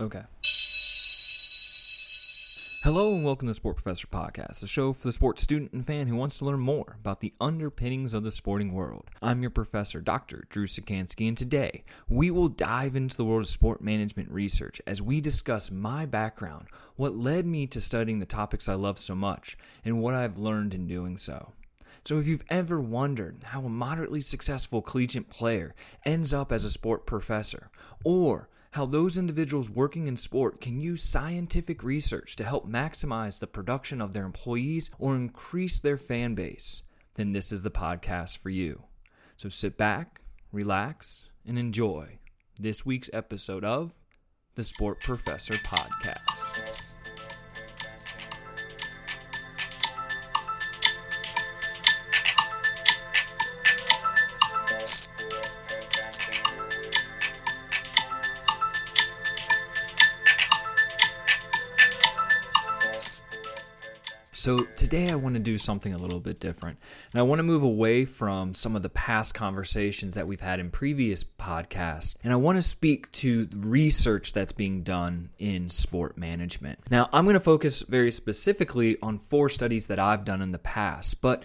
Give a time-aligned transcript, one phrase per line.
[0.00, 0.22] Okay.
[2.82, 5.84] Hello and welcome to the Sport Professor Podcast, a show for the sports student and
[5.84, 9.10] fan who wants to learn more about the underpinnings of the sporting world.
[9.20, 10.46] I'm your professor, Dr.
[10.48, 15.02] Drew Czekanski, and today we will dive into the world of sport management research as
[15.02, 19.58] we discuss my background, what led me to studying the topics I love so much,
[19.84, 21.52] and what I've learned in doing so.
[22.06, 25.74] So, if you've ever wondered how a moderately successful collegiate player
[26.06, 27.68] ends up as a sport professor,
[28.02, 33.46] or how those individuals working in sport can use scientific research to help maximize the
[33.46, 36.82] production of their employees or increase their fan base,
[37.14, 38.84] then this is the podcast for you.
[39.36, 40.20] So sit back,
[40.52, 42.18] relax, and enjoy
[42.60, 43.92] this week's episode of
[44.54, 46.69] the Sport Professor Podcast.
[64.40, 66.78] So, today I want to do something a little bit different.
[67.12, 70.60] And I want to move away from some of the past conversations that we've had
[70.60, 72.16] in previous podcasts.
[72.24, 76.78] And I want to speak to research that's being done in sport management.
[76.90, 80.58] Now, I'm going to focus very specifically on four studies that I've done in the
[80.58, 81.20] past.
[81.20, 81.42] But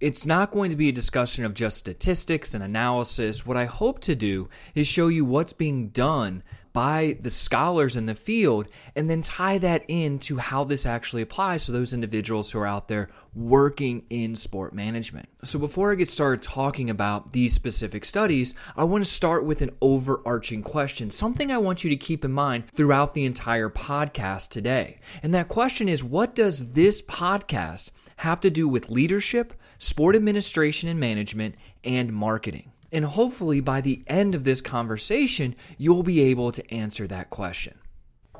[0.00, 3.44] it's not going to be a discussion of just statistics and analysis.
[3.44, 6.42] What I hope to do is show you what's being done
[6.78, 11.66] by the scholars in the field and then tie that into how this actually applies
[11.66, 15.28] to those individuals who are out there working in sport management.
[15.42, 19.60] So, before I get started talking about these specific studies, I want to start with
[19.60, 24.50] an overarching question, something I want you to keep in mind throughout the entire podcast
[24.50, 25.00] today.
[25.24, 30.88] And that question is what does this podcast have to do with leadership, sport administration
[30.88, 32.70] and management, and marketing?
[32.90, 37.78] And hopefully, by the end of this conversation, you'll be able to answer that question.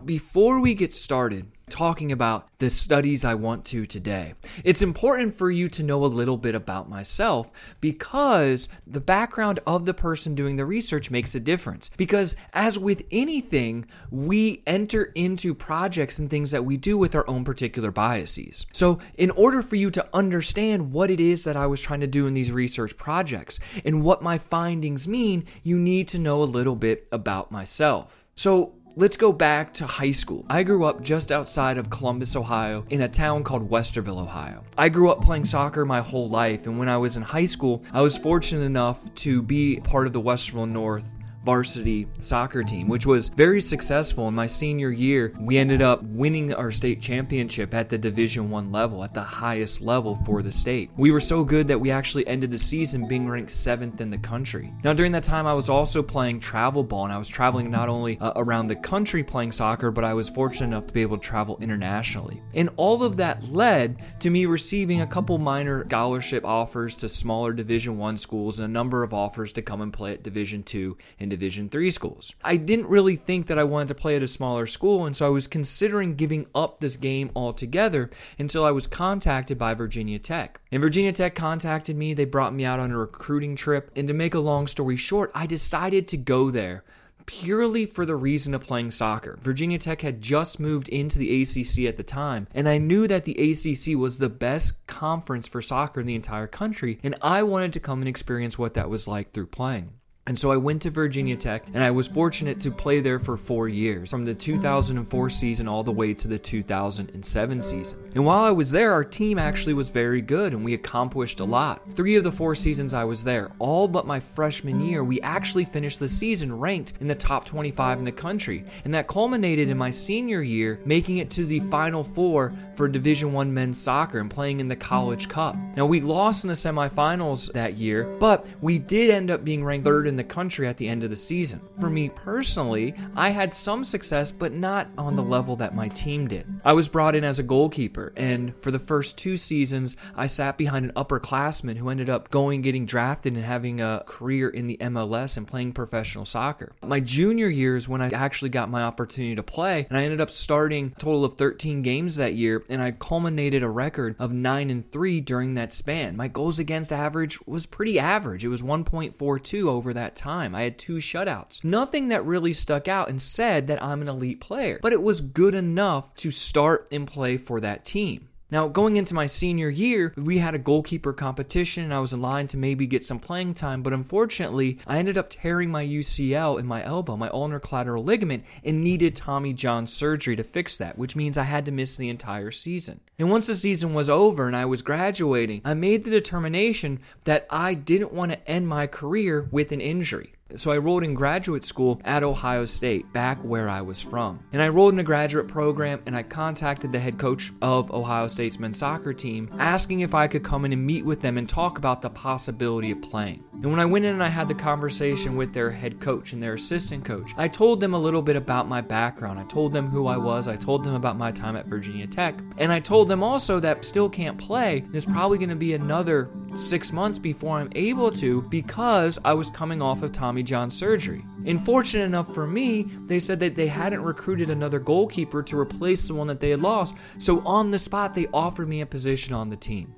[0.05, 4.35] Before we get started, talking about the studies I want to today.
[4.65, 9.85] It's important for you to know a little bit about myself because the background of
[9.85, 11.91] the person doing the research makes a difference.
[11.97, 17.29] Because as with anything, we enter into projects and things that we do with our
[17.29, 18.67] own particular biases.
[18.73, 22.07] So, in order for you to understand what it is that I was trying to
[22.07, 26.45] do in these research projects and what my findings mean, you need to know a
[26.45, 28.25] little bit about myself.
[28.39, 30.45] So, Let's go back to high school.
[30.49, 34.65] I grew up just outside of Columbus, Ohio, in a town called Westerville, Ohio.
[34.77, 37.85] I grew up playing soccer my whole life, and when I was in high school,
[37.93, 41.13] I was fortunate enough to be part of the Westerville North
[41.49, 44.29] varsity soccer team, which was very successful.
[44.29, 48.71] In my senior year, we ended up winning our state championship at the Division One
[48.71, 50.91] level, at the highest level for the state.
[50.99, 54.19] We were so good that we actually ended the season being ranked seventh in the
[54.19, 54.71] country.
[54.85, 57.89] Now, during that time, I was also playing travel ball, and I was traveling not
[57.89, 61.17] only uh, around the country playing soccer, but I was fortunate enough to be able
[61.17, 62.43] to travel internationally.
[62.53, 67.55] And all of that led to me receiving a couple minor scholarship offers to smaller
[67.55, 70.99] Division One schools and a number of offers to come and play at Division Two
[71.19, 72.35] and Division 3 schools.
[72.43, 75.25] I didn't really think that I wanted to play at a smaller school, and so
[75.25, 78.11] I was considering giving up this game altogether
[78.41, 80.61] until I was contacted by Virginia Tech.
[80.73, 84.15] And Virginia Tech contacted me, they brought me out on a recruiting trip, and to
[84.15, 86.83] make a long story short, I decided to go there
[87.27, 89.37] purely for the reason of playing soccer.
[89.41, 93.27] Virginia Tech had just moved into the ACC at the time, and I knew that
[93.27, 97.75] the ACC was the best conference for soccer in the entire country, and I wanted
[97.75, 99.93] to come and experience what that was like through playing.
[100.29, 103.39] And so I went to Virginia Tech and I was fortunate to play there for
[103.39, 107.99] four years, from the 2004 season all the way to the 2007 season.
[108.15, 111.45] And while I was there, our team actually was very good and we accomplished a
[111.47, 111.81] lot.
[111.93, 115.65] Three of the four seasons I was there, all but my freshman year, we actually
[115.65, 118.67] finished the season ranked in the top 25 in the country.
[118.85, 123.33] And that culminated in my senior year, making it to the final four for Division
[123.33, 125.57] One men's soccer and playing in the College Cup.
[125.75, 129.87] Now we lost in the semifinals that year, but we did end up being ranked
[129.87, 131.61] third in the country at the end of the season.
[131.81, 136.29] For me personally, I had some success, but not on the level that my team
[136.29, 136.47] did.
[136.65, 140.59] I was brought in as a goalkeeper, and for the first two seasons, I sat
[140.59, 144.77] behind an upperclassman who ended up going, getting drafted, and having a career in the
[144.79, 146.73] MLS and playing professional soccer.
[146.83, 150.21] My junior year is when I actually got my opportunity to play, and I ended
[150.21, 154.33] up starting a total of 13 games that year, and I culminated a record of
[154.33, 156.17] 9 and 3 during that span.
[156.17, 158.45] My goals against average was pretty average.
[158.45, 160.55] It was 1.42 over that that time.
[160.55, 161.63] I had two shutouts.
[161.63, 165.21] Nothing that really stuck out and said that I'm an elite player, but it was
[165.21, 168.28] good enough to start and play for that team.
[168.51, 172.23] Now, going into my senior year, we had a goalkeeper competition and I was in
[172.23, 176.59] line to maybe get some playing time, but unfortunately, I ended up tearing my UCL
[176.59, 180.97] in my elbow, my ulnar collateral ligament, and needed Tommy John surgery to fix that,
[180.97, 183.01] which means I had to miss the entire season.
[183.19, 187.47] And once the season was over and I was graduating, I made the determination that
[187.51, 190.33] I didn't want to end my career with an injury.
[190.57, 194.41] So I enrolled in graduate school at Ohio State, back where I was from.
[194.51, 198.27] And I enrolled in a graduate program and I contacted the head coach of Ohio
[198.29, 201.47] State's men's soccer team, asking if I could come in and meet with them and
[201.47, 203.45] talk about the possibility of playing.
[203.53, 206.43] And when I went in and I had the conversation with their head coach and
[206.43, 209.39] their assistant coach, I told them a little bit about my background.
[209.39, 212.35] I told them who I was, I told them about my time at Virginia Tech,
[212.57, 214.83] and I told them also that still can't play.
[214.89, 219.51] There's probably going to be another six months before I'm able to because I was
[219.51, 221.25] coming off of Tommy John surgery.
[221.47, 226.09] And fortunate enough for me, they said that they hadn't recruited another goalkeeper to replace
[226.09, 226.95] the one that they had lost.
[227.19, 229.95] So on the spot, they offered me a position on the team.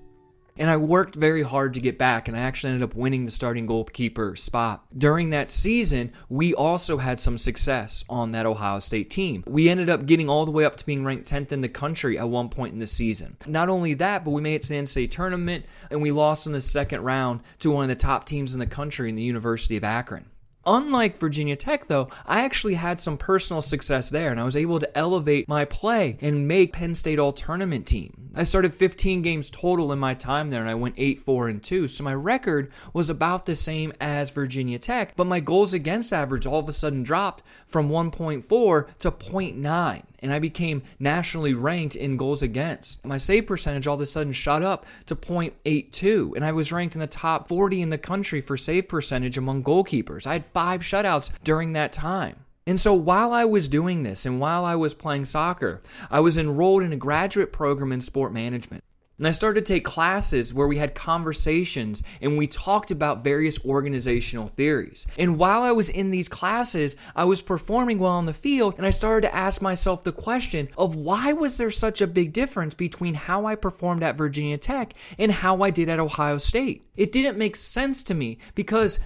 [0.60, 3.30] And I worked very hard to get back, and I actually ended up winning the
[3.30, 4.84] starting goalkeeper spot.
[4.94, 9.42] During that season, we also had some success on that Ohio State team.
[9.46, 12.18] We ended up getting all the way up to being ranked 10th in the country
[12.18, 13.38] at one point in the season.
[13.46, 16.52] Not only that, but we made it to the NCAA tournament, and we lost in
[16.52, 19.78] the second round to one of the top teams in the country in the University
[19.78, 20.26] of Akron.
[20.66, 24.78] Unlike Virginia Tech, though, I actually had some personal success there and I was able
[24.78, 28.30] to elevate my play and make Penn State All Tournament team.
[28.34, 31.62] I started 15 games total in my time there and I went 8 4 and
[31.62, 31.88] 2.
[31.88, 36.46] So my record was about the same as Virginia Tech, but my goals against average
[36.46, 42.16] all of a sudden dropped from 1.4 to 0.9 and I became nationally ranked in
[42.16, 43.04] goals against.
[43.04, 46.94] My save percentage all of a sudden shot up to 0.82, and I was ranked
[46.94, 50.26] in the top 40 in the country for save percentage among goalkeepers.
[50.26, 52.36] I had five shutouts during that time.
[52.66, 56.38] And so while I was doing this and while I was playing soccer, I was
[56.38, 58.84] enrolled in a graduate program in sport management.
[59.20, 63.62] And I started to take classes where we had conversations and we talked about various
[63.66, 65.06] organizational theories.
[65.18, 68.86] And while I was in these classes, I was performing well on the field and
[68.86, 72.72] I started to ask myself the question of why was there such a big difference
[72.72, 76.86] between how I performed at Virginia Tech and how I did at Ohio State?
[76.96, 79.00] It didn't make sense to me because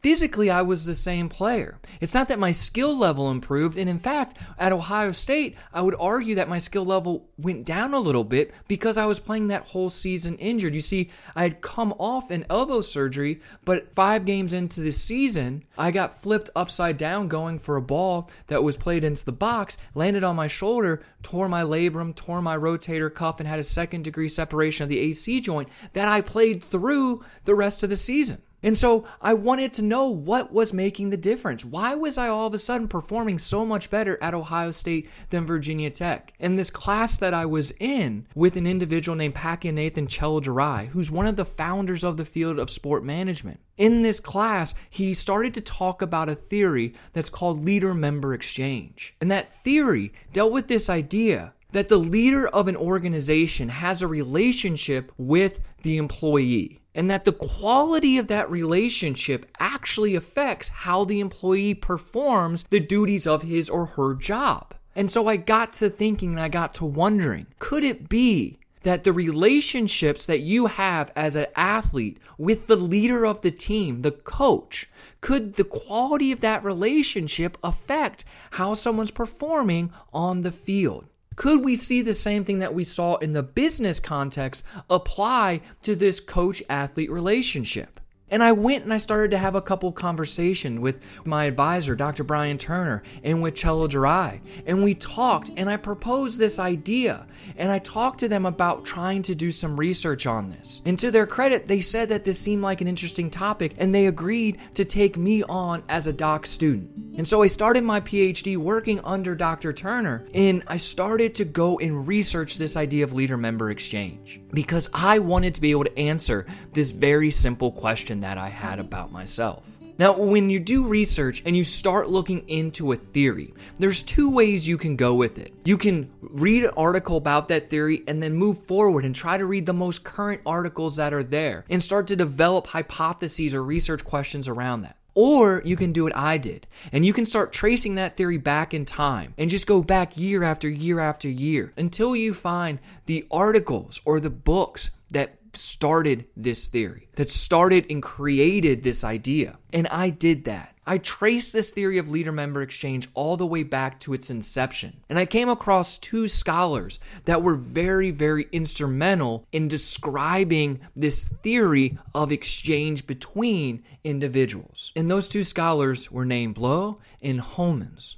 [0.00, 1.78] physically I was the same player.
[2.00, 3.76] It's not that my skill level improved.
[3.76, 7.94] And in fact, at Ohio State, I would argue that my skill level went down
[7.94, 10.74] a little bit because I was playing that whole season injured.
[10.74, 15.64] You see, I had come off an elbow surgery, but five games into the season,
[15.78, 19.78] I got flipped upside down going for a ball that was played into the box,
[19.94, 24.04] landed on my shoulder, tore my labrum, tore my rotator cuff, and had a second
[24.04, 28.42] degree separation of the AC joint that I played through the rest of the season.
[28.62, 31.64] And so I wanted to know what was making the difference.
[31.64, 35.46] Why was I all of a sudden performing so much better at Ohio State than
[35.46, 36.34] Virginia Tech?
[36.38, 41.26] In this class that I was in with an individual named Packianathan Chelladurai, who's one
[41.26, 43.60] of the founders of the field of sport management.
[43.78, 49.14] In this class, he started to talk about a theory that's called leader member exchange.
[49.22, 54.08] And that theory dealt with this idea that the leader of an organization has a
[54.08, 61.20] relationship with the employee and that the quality of that relationship actually affects how the
[61.20, 64.74] employee performs the duties of his or her job.
[64.96, 69.04] And so I got to thinking and I got to wondering could it be that
[69.04, 74.10] the relationships that you have as an athlete with the leader of the team, the
[74.10, 74.88] coach,
[75.20, 81.06] could the quality of that relationship affect how someone's performing on the field?
[81.40, 85.96] Could we see the same thing that we saw in the business context apply to
[85.96, 87.98] this coach athlete relationship?
[88.30, 92.24] And I went and I started to have a couple conversations with my advisor, Dr.
[92.24, 94.40] Brian Turner, and with Chella Chelladurai.
[94.66, 97.26] And we talked and I proposed this idea.
[97.56, 100.82] And I talked to them about trying to do some research on this.
[100.84, 104.06] And to their credit, they said that this seemed like an interesting topic and they
[104.06, 106.90] agreed to take me on as a doc student.
[107.16, 109.72] And so I started my PhD working under Dr.
[109.72, 114.90] Turner and I started to go and research this idea of leader member exchange because
[114.92, 119.12] I wanted to be able to answer this very simple question that I had about
[119.12, 119.66] myself.
[120.00, 124.66] Now, when you do research and you start looking into a theory, there's two ways
[124.66, 125.52] you can go with it.
[125.66, 129.44] You can read an article about that theory and then move forward and try to
[129.44, 134.02] read the most current articles that are there and start to develop hypotheses or research
[134.02, 134.96] questions around that.
[135.20, 138.72] Or you can do what I did, and you can start tracing that theory back
[138.72, 143.26] in time and just go back year after year after year until you find the
[143.30, 149.58] articles or the books that started this theory, that started and created this idea.
[149.74, 150.74] And I did that.
[150.90, 154.96] I traced this theory of leader member exchange all the way back to its inception.
[155.08, 161.96] And I came across two scholars that were very, very instrumental in describing this theory
[162.12, 164.90] of exchange between individuals.
[164.96, 168.16] And those two scholars were named Blau and Homans.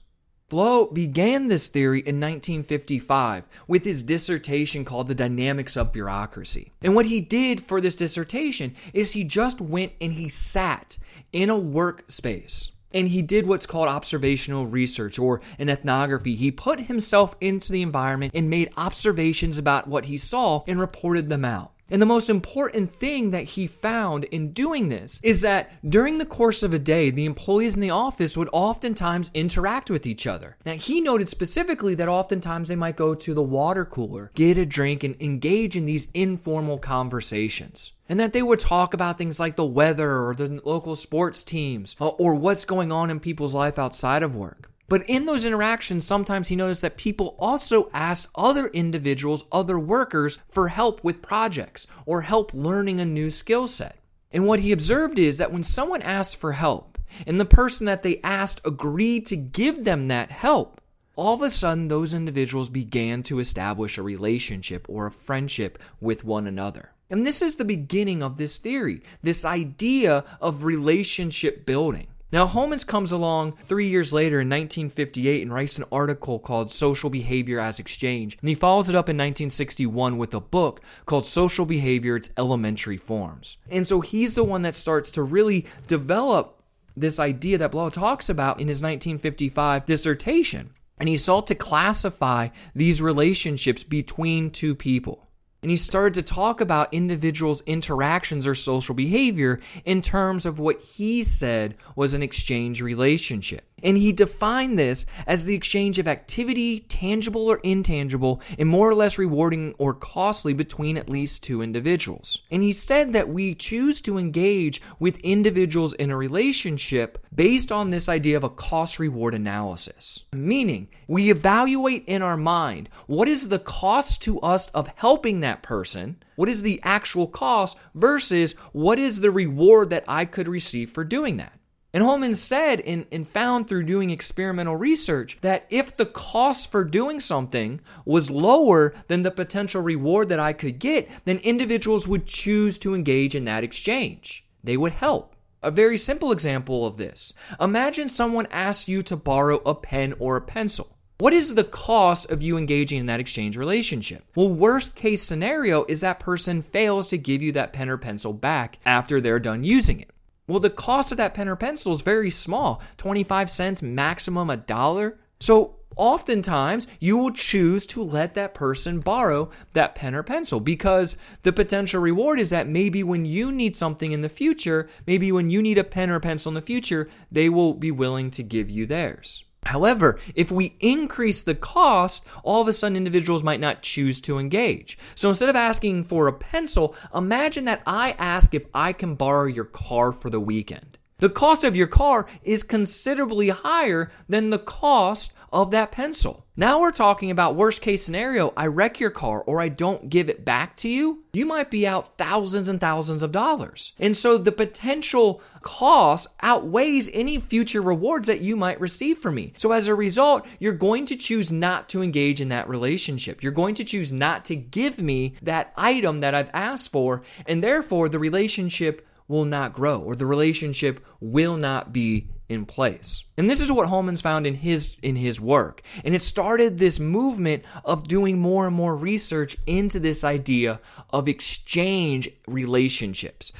[0.48, 6.72] Blau began this theory in 1955 with his dissertation called The Dynamics of Bureaucracy.
[6.80, 10.96] And what he did for this dissertation is he just went and he sat
[11.32, 16.36] in a workspace and he did what's called observational research or an ethnography.
[16.36, 21.28] He put himself into the environment and made observations about what he saw and reported
[21.28, 21.72] them out.
[21.90, 26.24] And the most important thing that he found in doing this is that during the
[26.24, 30.56] course of a day, the employees in the office would oftentimes interact with each other.
[30.64, 34.64] Now, he noted specifically that oftentimes they might go to the water cooler, get a
[34.64, 39.56] drink, and engage in these informal conversations and that they would talk about things like
[39.56, 43.78] the weather or the local sports teams uh, or what's going on in people's life
[43.78, 44.70] outside of work.
[44.86, 50.38] But in those interactions, sometimes he noticed that people also asked other individuals, other workers,
[50.50, 53.96] for help with projects or help learning a new skill set.
[54.30, 58.02] And what he observed is that when someone asked for help and the person that
[58.02, 60.82] they asked agreed to give them that help,
[61.16, 66.24] all of a sudden those individuals began to establish a relationship or a friendship with
[66.24, 66.91] one another.
[67.12, 72.06] And this is the beginning of this theory, this idea of relationship building.
[72.32, 77.10] Now, Homans comes along three years later in 1958 and writes an article called Social
[77.10, 78.38] Behavior as Exchange.
[78.40, 82.96] And he follows it up in 1961 with a book called Social Behavior Its Elementary
[82.96, 83.58] Forms.
[83.68, 86.62] And so he's the one that starts to really develop
[86.96, 90.70] this idea that Blau talks about in his 1955 dissertation.
[90.96, 95.28] And he sought to classify these relationships between two people.
[95.62, 100.80] And he started to talk about individuals' interactions or social behavior in terms of what
[100.80, 103.71] he said was an exchange relationship.
[103.82, 108.94] And he defined this as the exchange of activity, tangible or intangible, and more or
[108.94, 112.42] less rewarding or costly between at least two individuals.
[112.50, 117.90] And he said that we choose to engage with individuals in a relationship based on
[117.90, 120.24] this idea of a cost reward analysis.
[120.32, 125.62] Meaning, we evaluate in our mind what is the cost to us of helping that
[125.62, 130.90] person, what is the actual cost, versus what is the reward that I could receive
[130.90, 131.58] for doing that.
[131.94, 136.84] And Homans said and, and found through doing experimental research that if the cost for
[136.84, 142.26] doing something was lower than the potential reward that I could get, then individuals would
[142.26, 144.46] choose to engage in that exchange.
[144.64, 145.36] They would help.
[145.62, 150.36] A very simple example of this imagine someone asks you to borrow a pen or
[150.36, 150.96] a pencil.
[151.18, 154.24] What is the cost of you engaging in that exchange relationship?
[154.34, 158.32] Well, worst case scenario is that person fails to give you that pen or pencil
[158.32, 160.11] back after they're done using it.
[160.52, 164.58] Well, the cost of that pen or pencil is very small 25 cents, maximum a
[164.58, 165.18] dollar.
[165.40, 171.16] So, oftentimes you will choose to let that person borrow that pen or pencil because
[171.42, 175.48] the potential reward is that maybe when you need something in the future, maybe when
[175.48, 178.68] you need a pen or pencil in the future, they will be willing to give
[178.68, 179.44] you theirs.
[179.64, 184.38] However, if we increase the cost, all of a sudden individuals might not choose to
[184.38, 184.98] engage.
[185.14, 189.46] So instead of asking for a pencil, imagine that I ask if I can borrow
[189.46, 190.98] your car for the weekend.
[191.18, 196.46] The cost of your car is considerably higher than the cost of that pencil.
[196.56, 198.52] Now we're talking about worst case scenario.
[198.56, 201.24] I wreck your car or I don't give it back to you.
[201.32, 203.92] You might be out thousands and thousands of dollars.
[203.98, 209.54] And so the potential cost outweighs any future rewards that you might receive from me.
[209.56, 213.42] So as a result, you're going to choose not to engage in that relationship.
[213.42, 217.22] You're going to choose not to give me that item that I've asked for.
[217.46, 223.24] And therefore the relationship will not grow or the relationship will not be in place.
[223.38, 225.82] And this is what Homans found in his in his work.
[226.04, 231.28] And it started this movement of doing more and more research into this idea of
[231.28, 233.52] exchange relationships.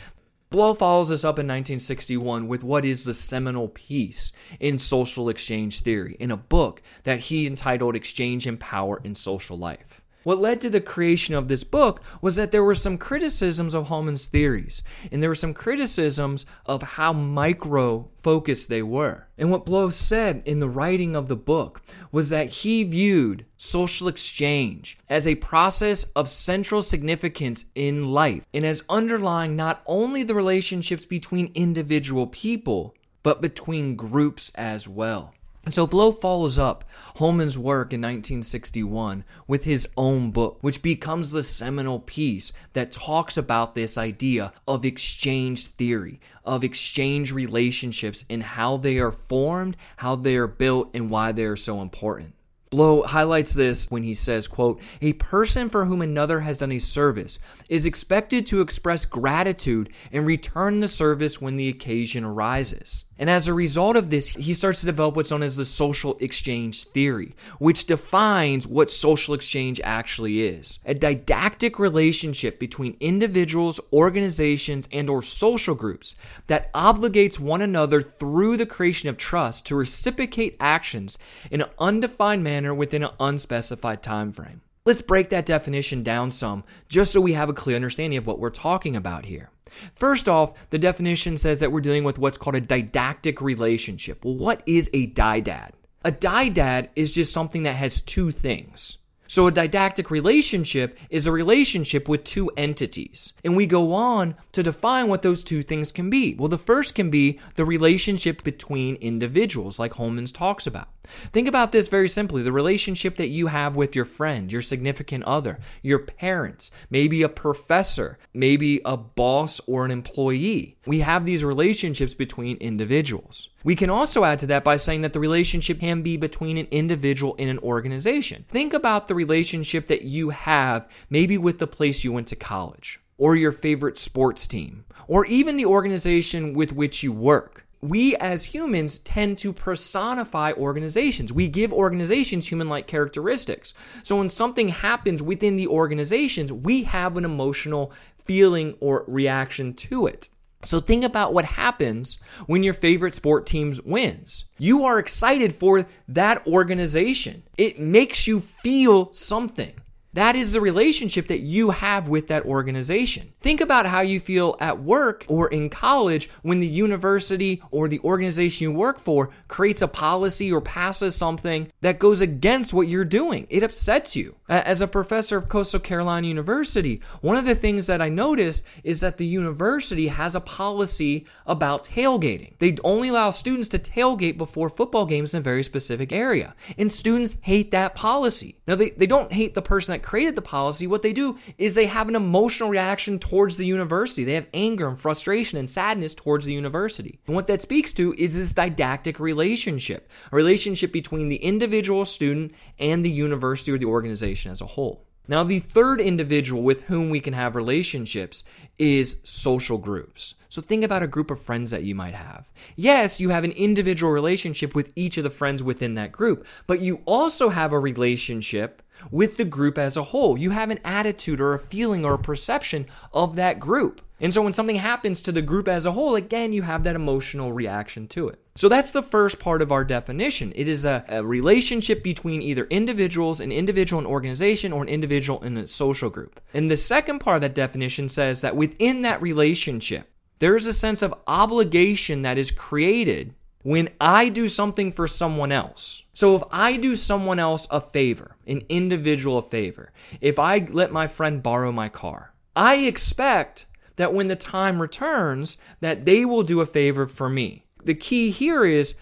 [0.51, 5.81] Blau follows this up in 1961 with what is the seminal piece in social exchange
[5.81, 10.02] theory in a book that he entitled Exchange and Power in Social Life.
[10.25, 13.89] What led to the creation of this book was that there were some criticisms of
[13.89, 19.27] Homans' theories, and there were some criticisms of how micro focused they were.
[19.37, 24.07] And what Blau said in the writing of the book was that he viewed social
[24.07, 30.35] exchange as a process of central significance in life and as underlying not only the
[30.35, 35.35] relationships between individual people, but between groups as well.
[35.65, 36.85] And so Blau follows up
[37.17, 43.37] Homans' work in 1961 with his own book, which becomes the seminal piece that talks
[43.37, 50.17] about this idea of exchange theory, of exchange relationships and how they are formed, how
[50.17, 52.35] they are built, and why they are so important.
[52.73, 56.79] Blau highlights this when he says, quote, a person for whom another has done a
[56.79, 57.39] service
[57.69, 63.05] is expected to express gratitude and return the service when the occasion arises.
[63.19, 66.17] And as a result of this, he starts to develop what's known as the social
[66.21, 70.79] exchange theory, which defines what social exchange actually is.
[70.85, 76.17] A dyadic relationship between individuals, organizations, and or social groups
[76.47, 81.19] that obligates one another through the creation of trust to reciprocate actions
[81.51, 84.63] in an undefined manner within an unspecified time frame.
[84.85, 88.41] Let's break that definition down some just so we have a clear understanding of what
[88.41, 89.49] we're talking about here.
[89.95, 94.25] First off, the definition says that we're dealing with what's called a dyadic relationship.
[94.25, 95.71] Well, what is a dyad?
[96.05, 98.99] A dyad is just something that has two things.
[99.29, 103.35] So a dyadic relationship is a relationship with two entities.
[103.45, 106.35] And we go on to define what those two things can be.
[106.35, 110.89] Well, the first can be the relationship between individuals, like Homans talks about.
[111.33, 115.25] Think about this very simply the relationship that you have with your friend, your significant
[115.25, 120.77] other, your parents, maybe a professor, maybe a boss or an employee.
[120.87, 123.51] We have these relationships between individuals.
[123.65, 126.67] We can also add to that by saying that the relationship can be between an
[126.71, 128.45] individual and an organization.
[128.49, 133.01] Think about the relationship that you have maybe with the place you went to college,
[133.19, 138.45] or your favorite sports team, or even the organization with which you work we as
[138.45, 141.33] humans tend to personify organizations.
[141.33, 143.75] We give organizations human like characteristics.
[144.05, 147.93] So when something happens within the organizations, we have an emotional
[148.25, 150.29] feeling or reaction to it.
[150.65, 154.45] So think about what happens when your favorite sport team wins.
[154.59, 157.43] You are excited for that organization.
[157.59, 159.75] It makes you feel something.
[160.15, 163.33] That is the relationship that you have with that organization.
[163.41, 168.01] Think about how you feel at work or in college when the university or the
[168.01, 173.07] organization you work for creates a policy or passes something that goes against what you're
[173.07, 173.47] doing.
[173.49, 174.37] It upsets you.
[174.51, 179.01] As a professor of Coastal Carolina University, one of the things that I noticed is
[179.01, 182.53] that the university has a policy about tailgating.
[182.59, 186.55] They only allow students to tailgate before football games in a very specific area.
[186.77, 188.57] And students hate that policy.
[188.67, 191.75] Now, they, they don't hate the person that created the policy, what they do is
[191.75, 194.25] they have an emotional reaction towards the university.
[194.25, 197.21] They have anger and frustration and sadness towards the university.
[197.27, 202.53] And what that speaks to is this dyadic relationship, a relationship between the individual student
[202.79, 205.07] and the university or the organization as a whole.
[205.29, 208.43] Now, the third individual with whom we can have relationships
[208.79, 210.35] is social groups.
[210.49, 212.53] So think about a group of friends that you might have.
[212.75, 216.81] Yes, you have an individual relationship with each of the friends within that group, but
[216.81, 220.39] you also have a relationship with the group as a whole.
[220.39, 224.01] You have an attitude or a feeling or a perception of that group.
[224.23, 226.95] And so when something happens to the group as a whole, again, you have that
[226.95, 228.39] emotional reaction to it.
[228.55, 230.53] So that's the first part of our definition.
[230.55, 235.43] It is a, a, relationship between either individuals, an individual and organization, or an individual
[235.43, 236.41] and a social group.
[236.55, 240.73] And the second part of that definition says that within that relationship, there is a
[240.73, 246.03] sense of obligation that is created when I do something for someone else.
[246.13, 250.93] So if I do someone else a favor, an individual a favor, if I let
[250.93, 256.43] my friend borrow my car, I expect that when the time returns that they will
[256.43, 257.67] do a favor for me.
[257.85, 258.95] The key here is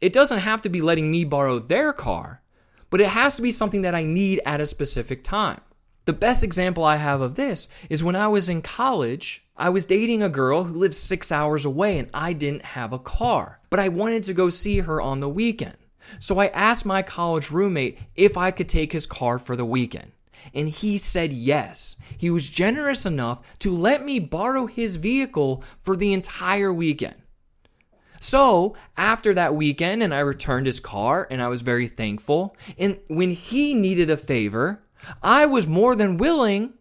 [0.00, 2.42] it doesn't have to be letting me borrow their car,
[2.90, 5.60] but it has to be something that I need at a specific time.
[6.04, 9.86] The best example I have of this is when I was in college, I was
[9.86, 13.78] dating a girl who lived six hours away and I didn't have a car, but
[13.78, 15.76] I wanted to go see her on the weekend.
[16.18, 20.10] So I asked my college roommate if I could take his car for the weekend.
[20.52, 21.94] And he said yes.
[22.18, 27.14] He was generous enough to let me borrow his vehicle for the entire weekend.
[28.18, 32.56] So after that weekend, and I returned his car, and I was very thankful.
[32.76, 34.82] And when he needed a favor,
[35.22, 36.74] I was more than willing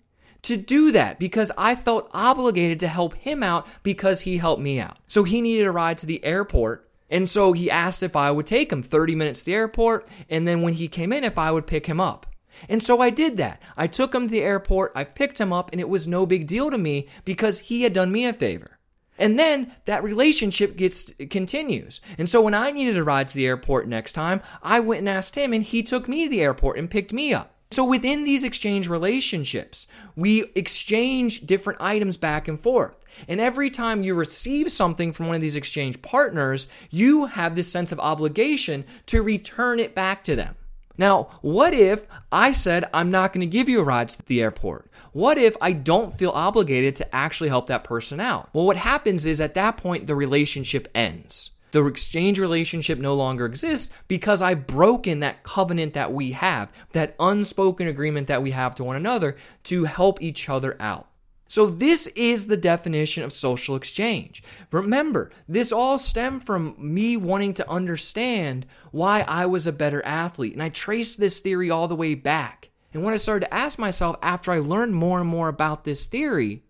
[0.43, 4.79] to do that because I felt obligated to help him out because he helped me
[4.79, 4.97] out.
[5.07, 6.89] So he needed a ride to the airport.
[7.09, 10.07] And so he asked if I would take him 30 minutes to the airport.
[10.29, 12.25] And then when he came in, if I would pick him up.
[12.69, 13.61] And so I did that.
[13.75, 16.47] I took him to the airport, I picked him up, and it was no big
[16.47, 18.77] deal to me because he had done me a favor.
[19.17, 22.01] And then that relationship gets continues.
[22.17, 25.09] And so when I needed a ride to the airport next time, I went and
[25.09, 27.52] asked him and he took me to the airport and picked me up.
[27.73, 32.95] So within these exchange relationships, we exchange different items back and forth.
[33.27, 37.71] And every time you receive something from one of these exchange partners, you have this
[37.71, 40.55] sense of obligation to return it back to them.
[40.99, 44.41] Now, what if I said I'm not going to give you a ride to the
[44.43, 44.91] airport?
[45.11, 48.49] What if I don't feel obligated to actually help that person out?
[48.53, 51.49] Well, what happens is at that point, the relationship ends.
[51.73, 57.15] The exchange relationship no longer exists because I've broken that covenant that we have, that
[57.19, 61.07] unspoken agreement that we have to one another to help each other out.
[61.47, 64.43] So, this is the definition of social exchange.
[64.71, 70.53] Remember, this all stemmed from me wanting to understand why I was a better athlete.
[70.53, 72.69] And I traced this theory all the way back.
[72.93, 76.05] And what I started to ask myself after I learned more and more about this
[76.05, 76.61] theory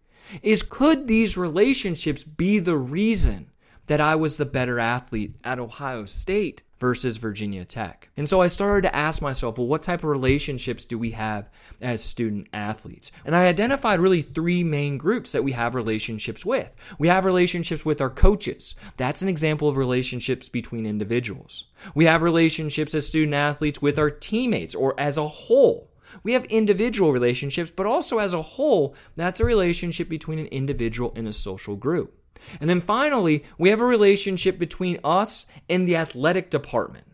[0.41, 3.49] is could these relationships be the reason
[3.87, 8.09] that I was the better athlete at Ohio State versus Virginia Tech.
[8.17, 11.49] And so I started to ask myself, well, what type of relationships do we have
[11.81, 13.09] as student athletes?
[13.23, 16.69] And I identified really three main groups that we have relationships with.
[16.99, 18.75] We have relationships with our coaches.
[18.97, 21.65] That's an example of relationships between individuals.
[21.95, 25.89] We have relationships as student athletes with our teammates or as a whole.
[26.21, 31.13] We have individual relationships, but also as a whole, that's a relationship between an individual
[31.15, 32.19] and a social group.
[32.59, 37.05] And then finally, we have a relationship between us and the athletic department.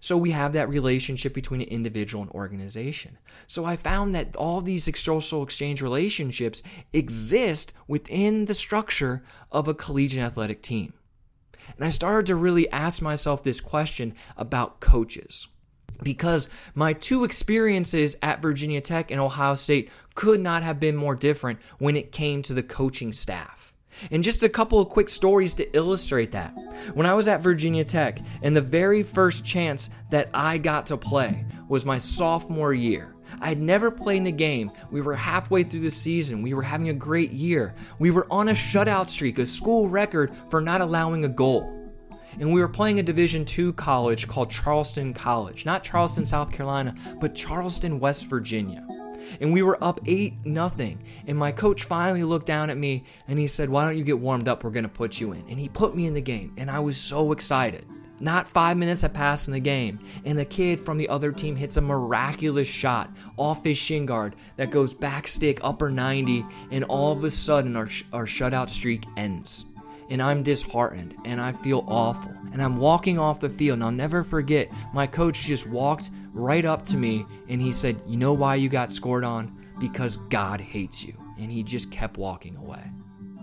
[0.00, 3.18] So we have that relationship between an individual and organization.
[3.46, 9.74] So I found that all these social exchange relationships exist within the structure of a
[9.74, 10.92] collegiate athletic team.
[11.76, 15.48] And I started to really ask myself this question about coaches.
[16.00, 21.16] Because my two experiences at Virginia Tech and Ohio State could not have been more
[21.16, 23.57] different when it came to the coaching staff.
[24.10, 26.50] And just a couple of quick stories to illustrate that.
[26.94, 30.96] When I was at Virginia Tech, and the very first chance that I got to
[30.96, 33.14] play was my sophomore year.
[33.40, 34.72] I had never played in a game.
[34.90, 36.42] We were halfway through the season.
[36.42, 37.74] We were having a great year.
[37.98, 41.74] We were on a shutout streak, a school record for not allowing a goal.
[42.40, 45.66] And we were playing a Division II college called Charleston College.
[45.66, 48.86] Not Charleston, South Carolina, but Charleston, West Virginia
[49.40, 51.02] and we were up 8 nothing.
[51.26, 54.18] And my coach finally looked down at me and he said, "Why don't you get
[54.18, 54.64] warmed up?
[54.64, 56.80] We're going to put you in." And he put me in the game, and I
[56.80, 57.84] was so excited.
[58.20, 61.54] Not five minutes had passed in the game, and a kid from the other team
[61.54, 66.82] hits a miraculous shot off his shin guard that goes back stick upper 90, and
[66.84, 69.64] all of a sudden our, our shutout streak ends.
[70.10, 72.32] And I'm disheartened and I feel awful.
[72.52, 76.64] And I'm walking off the field, and I'll never forget my coach just walked right
[76.64, 79.54] up to me and he said, You know why you got scored on?
[79.78, 81.14] Because God hates you.
[81.38, 82.82] And he just kept walking away.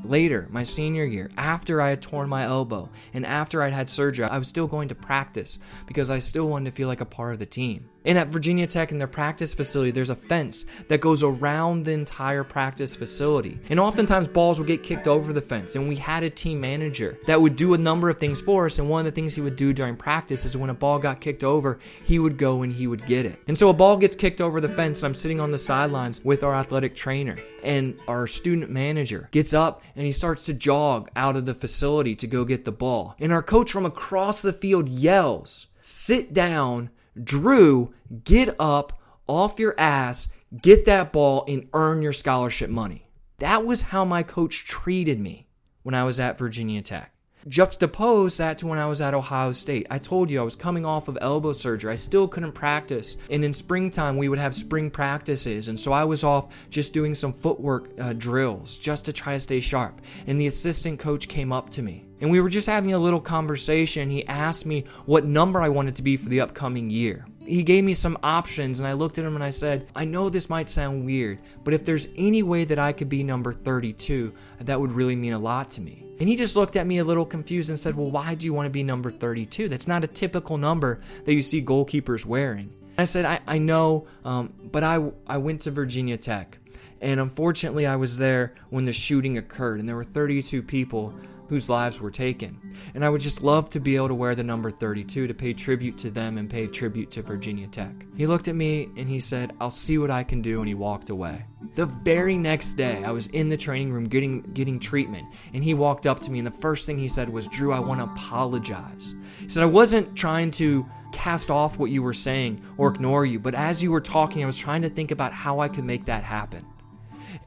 [0.03, 4.25] Later, my senior year, after I had torn my elbow and after I'd had surgery,
[4.25, 7.34] I was still going to practice because I still wanted to feel like a part
[7.34, 7.89] of the team.
[8.05, 11.91] And at Virginia Tech, in their practice facility, there's a fence that goes around the
[11.91, 13.59] entire practice facility.
[13.69, 15.75] And oftentimes, balls would get kicked over the fence.
[15.75, 18.79] And we had a team manager that would do a number of things for us.
[18.79, 21.21] And one of the things he would do during practice is when a ball got
[21.21, 23.39] kicked over, he would go and he would get it.
[23.47, 24.99] And so a ball gets kicked over the fence.
[24.99, 27.37] And I'm sitting on the sidelines with our athletic trainer.
[27.63, 32.15] And our student manager gets up and he starts to jog out of the facility
[32.15, 33.15] to go get the ball.
[33.19, 36.89] And our coach from across the field yells, Sit down
[37.23, 40.30] Drew, get up off your ass,
[40.62, 43.08] get that ball, and earn your scholarship money.
[43.39, 45.47] That was how my coach treated me
[45.84, 47.12] when I was at Virginia Tech.
[47.47, 49.86] Juxtapose that to when I was at Ohio State.
[49.91, 51.91] I told you I was coming off of elbow surgery.
[51.91, 53.17] I still couldn't practice.
[53.30, 55.67] And in springtime, we would have spring practices.
[55.67, 59.39] And so I was off just doing some footwork uh, drills just to try to
[59.39, 60.01] stay sharp.
[60.25, 63.19] And the assistant coach came up to me and we were just having a little
[63.19, 64.10] conversation.
[64.10, 67.25] He asked me what number I wanted to be for the upcoming year.
[67.45, 70.30] He gave me some options, and I looked at him and I said, I know
[70.30, 74.34] this might sound weird, but if there's any way that I could be number 32,
[74.62, 76.01] that would really mean a lot to me.
[76.19, 78.54] And he just looked at me a little confused and said, Well, why do you
[78.54, 79.69] want to be number 32?
[79.69, 82.73] That's not a typical number that you see goalkeepers wearing.
[82.97, 86.58] I said, I, I know, um, but I, I went to Virginia Tech.
[87.01, 91.13] And unfortunately, I was there when the shooting occurred, and there were 32 people
[91.47, 92.60] whose lives were taken.
[92.93, 95.53] And I would just love to be able to wear the number 32 to pay
[95.53, 97.93] tribute to them and pay tribute to Virginia Tech.
[98.15, 100.73] He looked at me and he said, I'll see what I can do, and he
[100.73, 101.45] walked away.
[101.75, 105.73] The very next day, I was in the training room getting, getting treatment, and he
[105.73, 108.05] walked up to me, and the first thing he said was, Drew, I want to
[108.05, 109.15] apologize.
[109.39, 113.39] He said, I wasn't trying to cast off what you were saying or ignore you,
[113.39, 116.05] but as you were talking, I was trying to think about how I could make
[116.05, 116.65] that happen.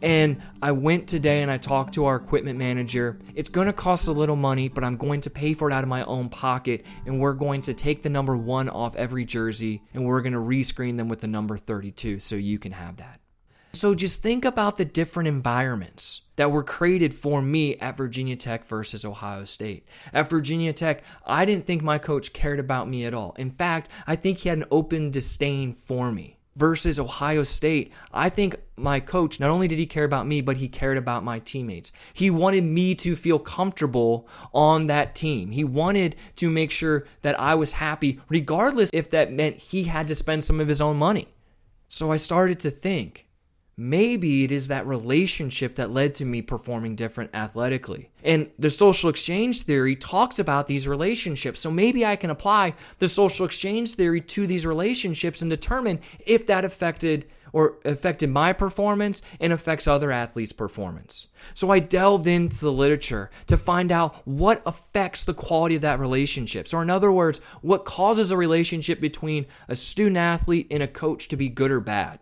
[0.00, 3.18] And I went today and I talked to our equipment manager.
[3.34, 5.82] It's going to cost a little money, but I'm going to pay for it out
[5.82, 6.86] of my own pocket.
[7.06, 10.38] And we're going to take the number one off every jersey and we're going to
[10.38, 13.20] rescreen them with the number 32 so you can have that.
[13.72, 18.64] So just think about the different environments that were created for me at Virginia Tech
[18.66, 19.86] versus Ohio State.
[20.12, 23.34] At Virginia Tech, I didn't think my coach cared about me at all.
[23.38, 28.28] In fact, I think he had an open disdain for me versus Ohio State, I
[28.28, 31.38] think my coach, not only did he care about me, but he cared about my
[31.38, 31.92] teammates.
[32.12, 35.52] He wanted me to feel comfortable on that team.
[35.52, 40.08] He wanted to make sure that I was happy, regardless if that meant he had
[40.08, 41.28] to spend some of his own money.
[41.86, 43.27] So I started to think,
[43.80, 48.10] Maybe it is that relationship that led to me performing different athletically.
[48.24, 51.60] And the social exchange theory talks about these relationships.
[51.60, 56.44] So maybe I can apply the social exchange theory to these relationships and determine if
[56.48, 61.28] that affected or affected my performance and affects other athletes' performance.
[61.54, 66.00] So I delved into the literature to find out what affects the quality of that
[66.00, 66.66] relationship.
[66.66, 71.28] So in other words, what causes a relationship between a student athlete and a coach
[71.28, 72.18] to be good or bad.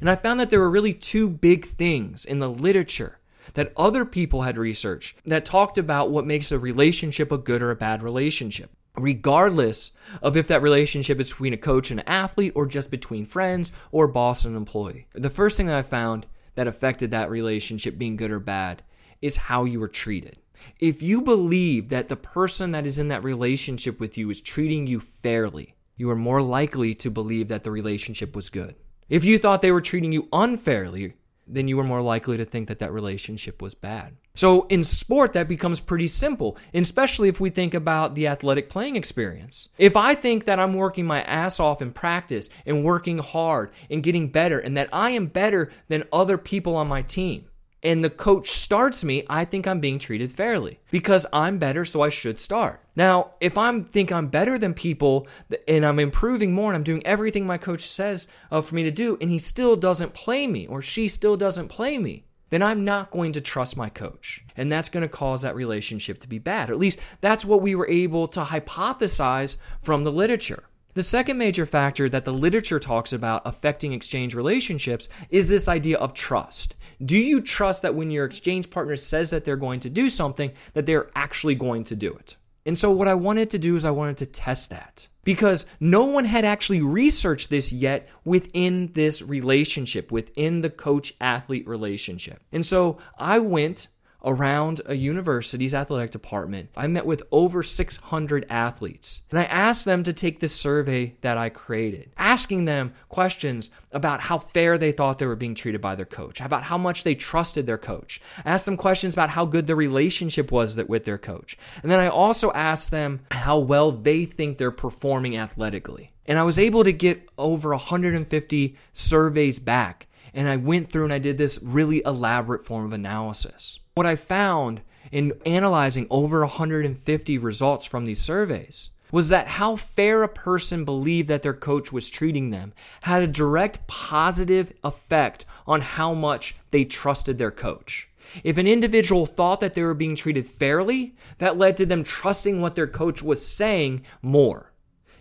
[0.00, 3.18] And I found that there were really two big things in the literature
[3.54, 7.70] that other people had researched that talked about what makes a relationship a good or
[7.70, 12.52] a bad relationship, regardless of if that relationship is between a coach and an athlete
[12.54, 15.06] or just between friends or boss and employee.
[15.14, 18.82] The first thing that I found that affected that relationship being good or bad
[19.22, 20.36] is how you were treated.
[20.78, 24.86] If you believe that the person that is in that relationship with you is treating
[24.86, 28.74] you fairly, you are more likely to believe that the relationship was good.
[29.10, 32.68] If you thought they were treating you unfairly, then you were more likely to think
[32.68, 34.16] that that relationship was bad.
[34.36, 38.94] So in sport, that becomes pretty simple, especially if we think about the athletic playing
[38.94, 39.68] experience.
[39.78, 44.04] If I think that I'm working my ass off in practice and working hard and
[44.04, 47.46] getting better and that I am better than other people on my team,
[47.82, 52.02] and the coach starts me, I think I'm being treated fairly because I'm better, so
[52.02, 52.82] I should start.
[52.94, 55.26] Now, if I think I'm better than people
[55.66, 58.90] and I'm improving more and I'm doing everything my coach says uh, for me to
[58.90, 62.84] do, and he still doesn't play me or she still doesn't play me, then I'm
[62.84, 64.44] not going to trust my coach.
[64.56, 66.68] And that's going to cause that relationship to be bad.
[66.68, 70.64] Or at least that's what we were able to hypothesize from the literature.
[70.94, 75.96] The second major factor that the literature talks about affecting exchange relationships is this idea
[75.98, 76.74] of trust.
[77.04, 80.52] Do you trust that when your exchange partner says that they're going to do something,
[80.74, 82.36] that they're actually going to do it?
[82.66, 86.04] And so, what I wanted to do is I wanted to test that because no
[86.04, 92.42] one had actually researched this yet within this relationship, within the coach athlete relationship.
[92.52, 93.88] And so, I went
[94.24, 96.70] around a university's athletic department.
[96.76, 101.38] I met with over 600 athletes and I asked them to take this survey that
[101.38, 105.94] I created, asking them questions about how fair they thought they were being treated by
[105.94, 108.20] their coach, about how much they trusted their coach.
[108.44, 111.56] I asked them questions about how good the relationship was that with their coach.
[111.82, 116.10] And then I also asked them how well they think they're performing athletically.
[116.26, 121.12] And I was able to get over 150 surveys back and I went through and
[121.12, 123.79] I did this really elaborate form of analysis.
[123.94, 130.22] What I found in analyzing over 150 results from these surveys was that how fair
[130.22, 135.80] a person believed that their coach was treating them had a direct positive effect on
[135.80, 138.08] how much they trusted their coach.
[138.44, 142.60] If an individual thought that they were being treated fairly, that led to them trusting
[142.60, 144.72] what their coach was saying more.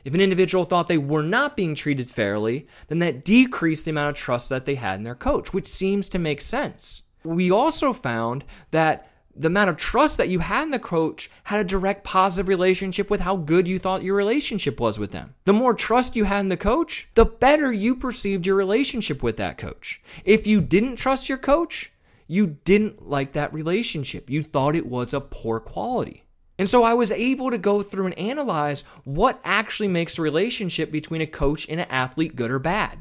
[0.05, 4.15] If an individual thought they were not being treated fairly, then that decreased the amount
[4.15, 7.01] of trust that they had in their coach, which seems to make sense.
[7.35, 11.59] We also found that the amount of trust that you had in the coach had
[11.59, 15.35] a direct positive relationship with how good you thought your relationship was with them.
[15.45, 19.37] The more trust you had in the coach, the better you perceived your relationship with
[19.37, 20.01] that coach.
[20.25, 21.91] If you didn't trust your coach,
[22.27, 24.29] you didn't like that relationship.
[24.29, 26.25] You thought it was a poor quality.
[26.57, 30.91] And so I was able to go through and analyze what actually makes a relationship
[30.91, 32.99] between a coach and an athlete good or bad.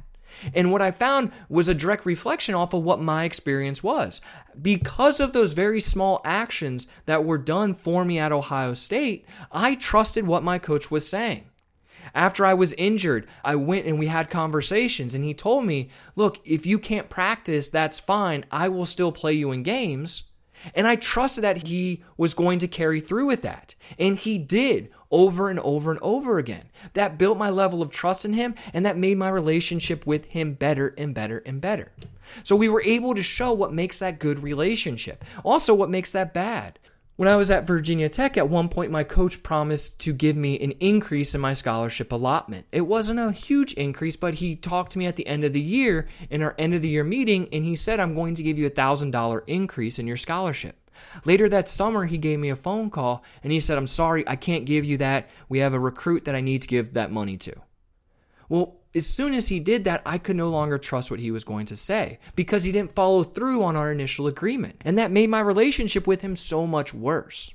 [0.55, 4.21] And what I found was a direct reflection off of what my experience was.
[4.61, 9.75] Because of those very small actions that were done for me at Ohio State, I
[9.75, 11.45] trusted what my coach was saying.
[12.15, 16.39] After I was injured, I went and we had conversations, and he told me, Look,
[16.45, 18.45] if you can't practice, that's fine.
[18.51, 20.25] I will still play you in games.
[20.75, 23.75] And I trusted that he was going to carry through with that.
[23.99, 26.71] And he did over and over and over again.
[26.95, 30.55] That built my level of trust in him and that made my relationship with him
[30.55, 31.93] better and better and better.
[32.43, 36.35] So we were able to show what makes that good relationship, also what makes that
[36.35, 36.79] bad.
[37.19, 40.57] When I was at Virginia Tech, at one point, my coach promised to give me
[40.61, 42.67] an increase in my scholarship allotment.
[42.71, 45.61] It wasn't a huge increase, but he talked to me at the end of the
[45.61, 48.57] year in our end of the year meeting, and he said, I'm going to give
[48.57, 50.77] you a $1,000 increase in your scholarship.
[51.25, 54.37] Later that summer, he gave me a phone call and he said, I'm sorry, I
[54.37, 55.31] can't give you that.
[55.49, 57.55] We have a recruit that I need to give that money to.
[58.49, 61.45] Well, as soon as he did that, I could no longer trust what he was
[61.45, 64.77] going to say because he didn't follow through on our initial agreement.
[64.85, 67.53] And that made my relationship with him so much worse.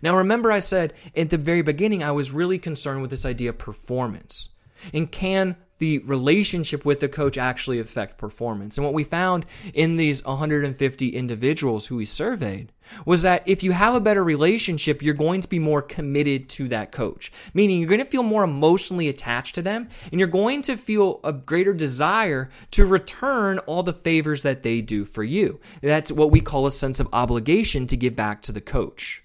[0.00, 3.50] Now, remember, I said at the very beginning, I was really concerned with this idea
[3.50, 4.50] of performance.
[4.94, 8.76] And can the relationship with the coach actually affect performance?
[8.76, 12.72] And what we found in these 150 individuals who we surveyed
[13.04, 16.68] was that if you have a better relationship, you're going to be more committed to
[16.68, 20.62] that coach, meaning you're going to feel more emotionally attached to them and you're going
[20.62, 25.60] to feel a greater desire to return all the favors that they do for you.
[25.82, 29.22] That's what we call a sense of obligation to give back to the coach.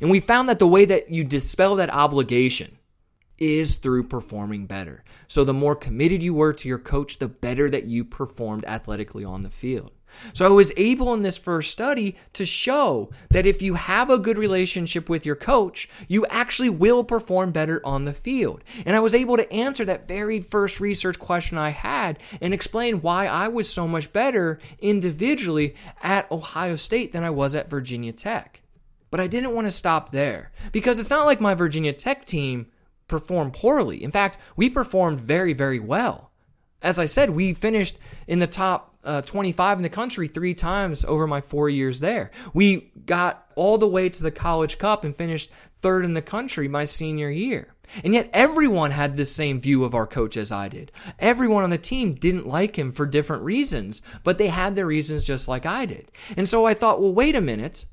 [0.00, 2.76] And we found that the way that you dispel that obligation
[3.38, 5.04] is through performing better.
[5.28, 9.24] So the more committed you were to your coach, the better that you performed athletically
[9.24, 9.92] on the field.
[10.32, 14.18] So I was able in this first study to show that if you have a
[14.18, 18.64] good relationship with your coach, you actually will perform better on the field.
[18.86, 23.02] And I was able to answer that very first research question I had and explain
[23.02, 28.12] why I was so much better individually at Ohio State than I was at Virginia
[28.12, 28.62] Tech.
[29.10, 32.66] But I didn't want to stop there because it's not like my Virginia Tech team
[33.08, 34.02] performed poorly.
[34.02, 36.30] In fact, we performed very, very well.
[36.80, 41.04] As I said, we finished in the top uh, 25 in the country three times
[41.04, 42.30] over my four years there.
[42.52, 46.68] We got all the way to the College Cup and finished third in the country
[46.68, 47.74] my senior year.
[48.04, 50.92] And yet everyone had the same view of our coach as I did.
[51.18, 55.24] Everyone on the team didn't like him for different reasons, but they had their reasons
[55.24, 56.10] just like I did.
[56.36, 57.86] And so I thought, well, wait a minute.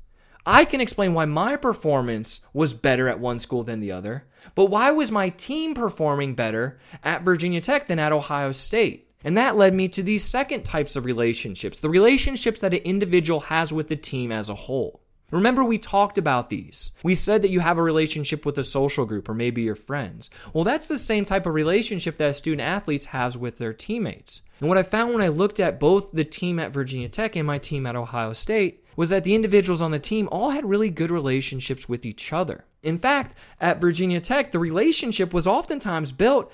[0.48, 4.66] I can explain why my performance was better at one school than the other, but
[4.66, 9.10] why was my team performing better at Virginia Tech than at Ohio State?
[9.24, 13.40] And that led me to these second types of relationships the relationships that an individual
[13.40, 15.00] has with the team as a whole.
[15.32, 16.92] Remember, we talked about these.
[17.02, 20.30] We said that you have a relationship with a social group or maybe your friends.
[20.52, 24.42] Well, that's the same type of relationship that student athletes has with their teammates.
[24.60, 27.44] And what I found when I looked at both the team at Virginia Tech and
[27.46, 30.90] my team at Ohio State was that the individuals on the team all had really
[30.90, 32.64] good relationships with each other.
[32.82, 36.50] In fact, at Virginia Tech, the relationship was oftentimes built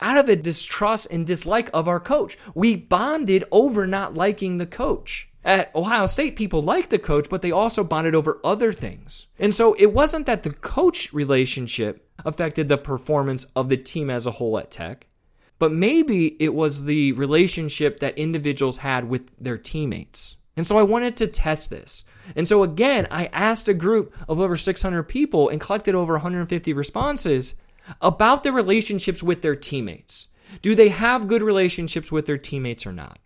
[0.00, 2.36] out of a distrust and dislike of our coach.
[2.54, 5.28] We bonded over not liking the coach.
[5.44, 9.26] At Ohio State, people liked the coach, but they also bonded over other things.
[9.38, 14.26] And so it wasn't that the coach relationship affected the performance of the team as
[14.26, 15.06] a whole at Tech,
[15.58, 20.36] but maybe it was the relationship that individuals had with their teammates.
[20.56, 22.04] And so I wanted to test this.
[22.36, 26.72] And so again, I asked a group of over 600 people and collected over 150
[26.72, 27.54] responses
[28.00, 30.28] about the relationships with their teammates.
[30.60, 33.18] Do they have good relationships with their teammates or not?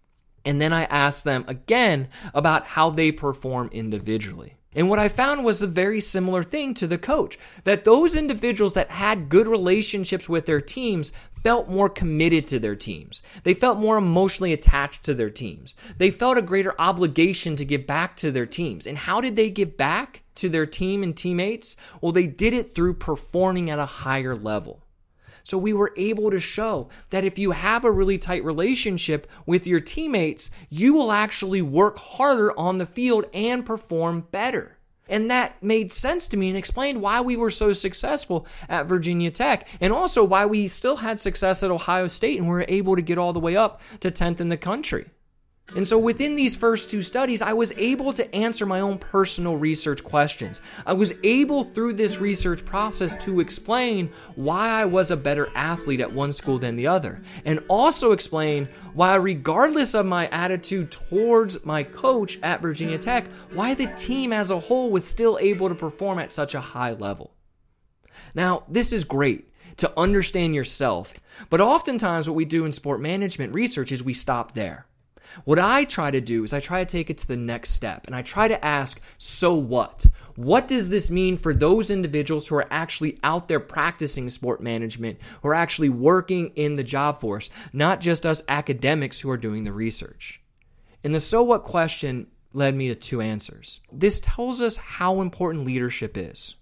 [0.45, 4.55] And then I asked them again about how they perform individually.
[4.77, 8.75] And what I found was a very similar thing to the coach that those individuals
[8.75, 11.13] that had good relationships with their teams
[11.43, 13.23] felt more committed to their teams.
[13.43, 15.75] They felt more emotionally attached to their teams.
[15.97, 18.87] They felt a greater obligation to give back to their teams.
[18.87, 21.77] And how did they give back to their team and teammates?
[22.03, 24.86] Well, they did it through performing at a higher level.
[25.47, 29.65] So we were able to show that if you have a really tight relationship with
[29.65, 34.77] your teammates, you will actually work harder on the field and perform better.
[35.09, 39.31] And that made sense to me and explained why we were so successful at Virginia
[39.31, 42.97] Tech and also why we still had success at Ohio State and we were able
[42.97, 45.07] to get all the way up to 10th in the country.
[45.75, 49.57] And so within these first two studies, I was able to answer my own personal
[49.57, 50.63] research questions.
[50.87, 56.01] I was able through this research process to explain why I was a better athlete
[56.01, 61.65] at one school than the other, and also explain why, regardless of my attitude towards
[61.65, 65.75] my coach at Virginia Tech, why the team as a whole was still able to
[65.75, 67.35] perform at such a high level.
[68.37, 71.13] Now, this is great to understand yourself,
[71.51, 74.87] but oftentimes what we do in sport management research is we stop there.
[75.45, 78.07] What I try to do is I try to take it to the next step
[78.07, 80.07] and I try to ask, so what?
[80.37, 85.19] What does this mean for those individuals who are actually out there practicing sport management,
[85.43, 89.65] who are actually working in the job force, not just us academics who are doing
[89.65, 90.41] the research?
[91.05, 93.81] And the so what question led me to two answers.
[93.93, 96.57] This tells us how important leadership is.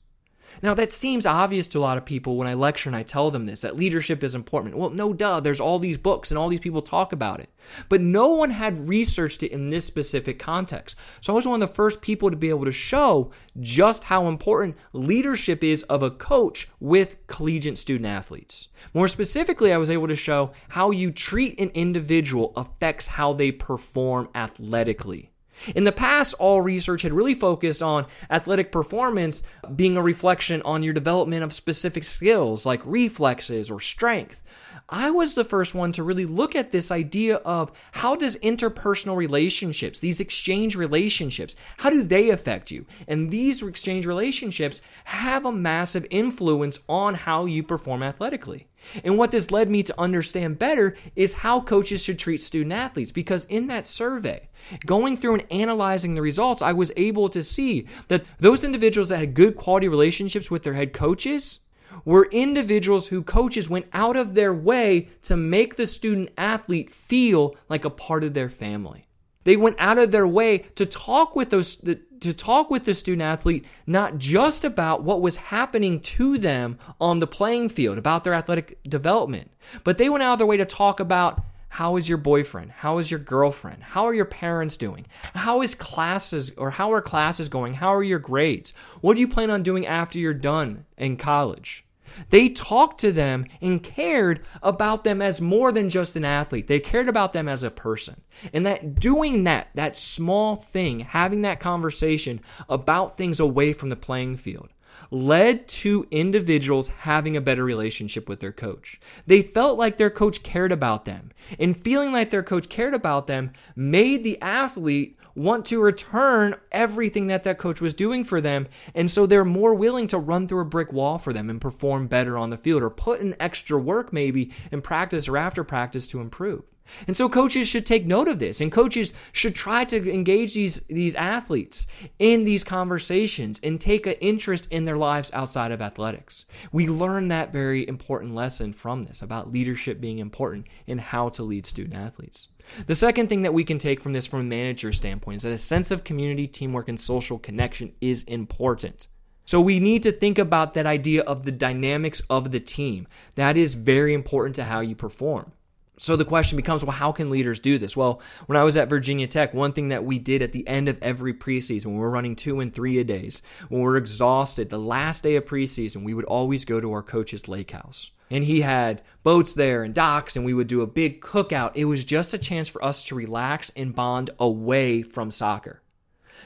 [0.64, 3.30] Now, that seems obvious to a lot of people when I lecture and I tell
[3.30, 4.74] them this that leadership is important.
[4.74, 7.50] Well, no, duh, there's all these books and all these people talk about it.
[7.90, 10.96] But no one had researched it in this specific context.
[11.20, 14.26] So I was one of the first people to be able to show just how
[14.26, 18.68] important leadership is of a coach with collegiate student athletes.
[18.94, 23.52] More specifically, I was able to show how you treat an individual affects how they
[23.52, 25.33] perform athletically.
[25.74, 29.42] In the past, all research had really focused on athletic performance
[29.74, 34.40] being a reflection on your development of specific skills like reflexes or strength.
[34.88, 39.16] I was the first one to really look at this idea of how does interpersonal
[39.16, 42.84] relationships, these exchange relationships, how do they affect you?
[43.08, 48.68] And these exchange relationships have a massive influence on how you perform athletically.
[49.02, 53.12] And what this led me to understand better is how coaches should treat student athletes.
[53.12, 54.48] Because in that survey,
[54.84, 59.18] going through and analyzing the results, I was able to see that those individuals that
[59.18, 61.60] had good quality relationships with their head coaches
[62.04, 67.56] were individuals who coaches went out of their way to make the student athlete feel
[67.68, 69.06] like a part of their family.
[69.44, 73.22] They went out of their way to talk with those to talk with the student
[73.22, 78.32] athlete not just about what was happening to them on the playing field, about their
[78.32, 79.50] athletic development,
[79.84, 82.70] but they went out of their way to talk about how is your boyfriend?
[82.70, 83.82] How is your girlfriend?
[83.82, 85.06] How are your parents doing?
[85.34, 87.74] How is classes or how are classes going?
[87.74, 88.72] How are your grades?
[89.00, 91.83] What do you plan on doing after you're done in college?
[92.30, 96.66] They talked to them and cared about them as more than just an athlete.
[96.66, 98.20] They cared about them as a person.
[98.52, 103.96] And that doing that, that small thing, having that conversation about things away from the
[103.96, 104.70] playing field,
[105.10, 109.00] led to individuals having a better relationship with their coach.
[109.26, 111.32] They felt like their coach cared about them.
[111.58, 117.26] And feeling like their coach cared about them made the athlete want to return everything
[117.28, 118.68] that that coach was doing for them.
[118.94, 122.06] And so they're more willing to run through a brick wall for them and perform
[122.06, 126.06] better on the field or put in extra work maybe in practice or after practice
[126.08, 126.62] to improve.
[127.06, 130.80] And so coaches should take note of this and coaches should try to engage these
[130.80, 131.86] these athletes
[132.18, 136.44] in these conversations and take an interest in their lives outside of athletics.
[136.72, 141.42] We learn that very important lesson from this about leadership being important in how to
[141.42, 142.48] lead student athletes.
[142.86, 145.52] The second thing that we can take from this from a manager standpoint is that
[145.52, 149.06] a sense of community, teamwork, and social connection is important.
[149.46, 153.06] So we need to think about that idea of the dynamics of the team.
[153.34, 155.52] That is very important to how you perform.
[155.96, 157.96] So the question becomes, well, how can leaders do this?
[157.96, 160.88] Well, when I was at Virginia Tech, one thing that we did at the end
[160.88, 164.70] of every preseason, when we were running two and three a days, when we're exhausted,
[164.70, 168.44] the last day of preseason, we would always go to our coach's lake house and
[168.44, 171.72] he had boats there and docks and we would do a big cookout.
[171.74, 175.80] It was just a chance for us to relax and bond away from soccer.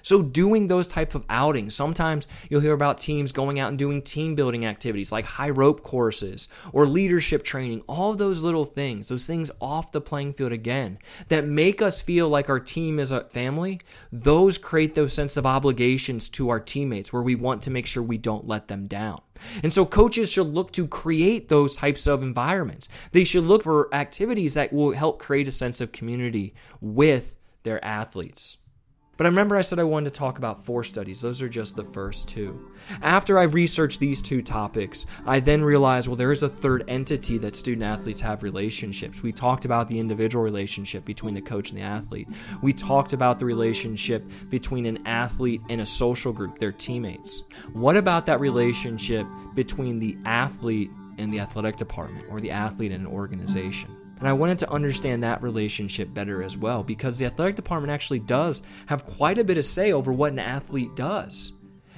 [0.03, 4.03] So doing those type of outings, sometimes you'll hear about teams going out and doing
[4.03, 9.26] team building activities like high rope courses or leadership training, all those little things, those
[9.26, 13.24] things off the playing field again that make us feel like our team is a
[13.24, 13.80] family,
[14.12, 18.03] those create those sense of obligations to our teammates where we want to make sure
[18.03, 19.20] we don't let them down.
[19.62, 22.89] And so coaches should look to create those types of environments.
[23.12, 27.84] They should look for activities that will help create a sense of community with their
[27.84, 28.57] athletes.
[29.18, 31.20] But I remember I said I wanted to talk about four studies.
[31.20, 32.70] Those are just the first two.
[33.02, 37.36] After I researched these two topics, I then realized well, there is a third entity
[37.38, 39.20] that student athletes have relationships.
[39.20, 42.28] We talked about the individual relationship between the coach and the athlete.
[42.62, 47.42] We talked about the relationship between an athlete and a social group, their teammates.
[47.72, 53.04] What about that relationship between the athlete and the athletic department or the athlete and
[53.04, 53.96] an organization?
[54.18, 58.20] And I wanted to understand that relationship better as well because the athletic department actually
[58.20, 61.52] does have quite a bit of say over what an athlete does.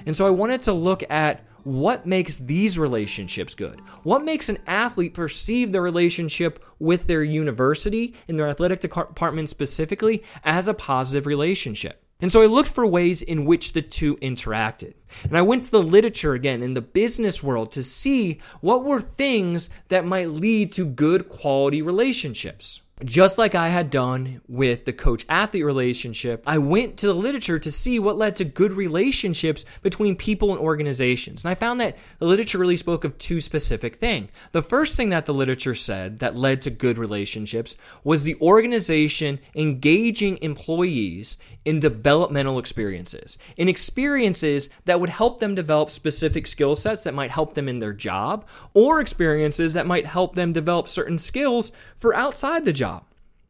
[0.05, 3.79] And so I wanted to look at what makes these relationships good?
[4.03, 10.23] What makes an athlete perceive the relationship with their university and their athletic department specifically
[10.43, 12.03] as a positive relationship?
[12.21, 14.93] And so I looked for ways in which the two interacted.
[15.23, 19.01] And I went to the literature again in the business world to see what were
[19.01, 22.81] things that might lead to good quality relationships.
[23.03, 27.57] Just like I had done with the coach athlete relationship, I went to the literature
[27.57, 31.43] to see what led to good relationships between people and organizations.
[31.43, 34.29] And I found that the literature really spoke of two specific things.
[34.51, 39.39] The first thing that the literature said that led to good relationships was the organization
[39.55, 47.03] engaging employees in developmental experiences, in experiences that would help them develop specific skill sets
[47.03, 51.17] that might help them in their job, or experiences that might help them develop certain
[51.17, 53.03] skills for outside the job.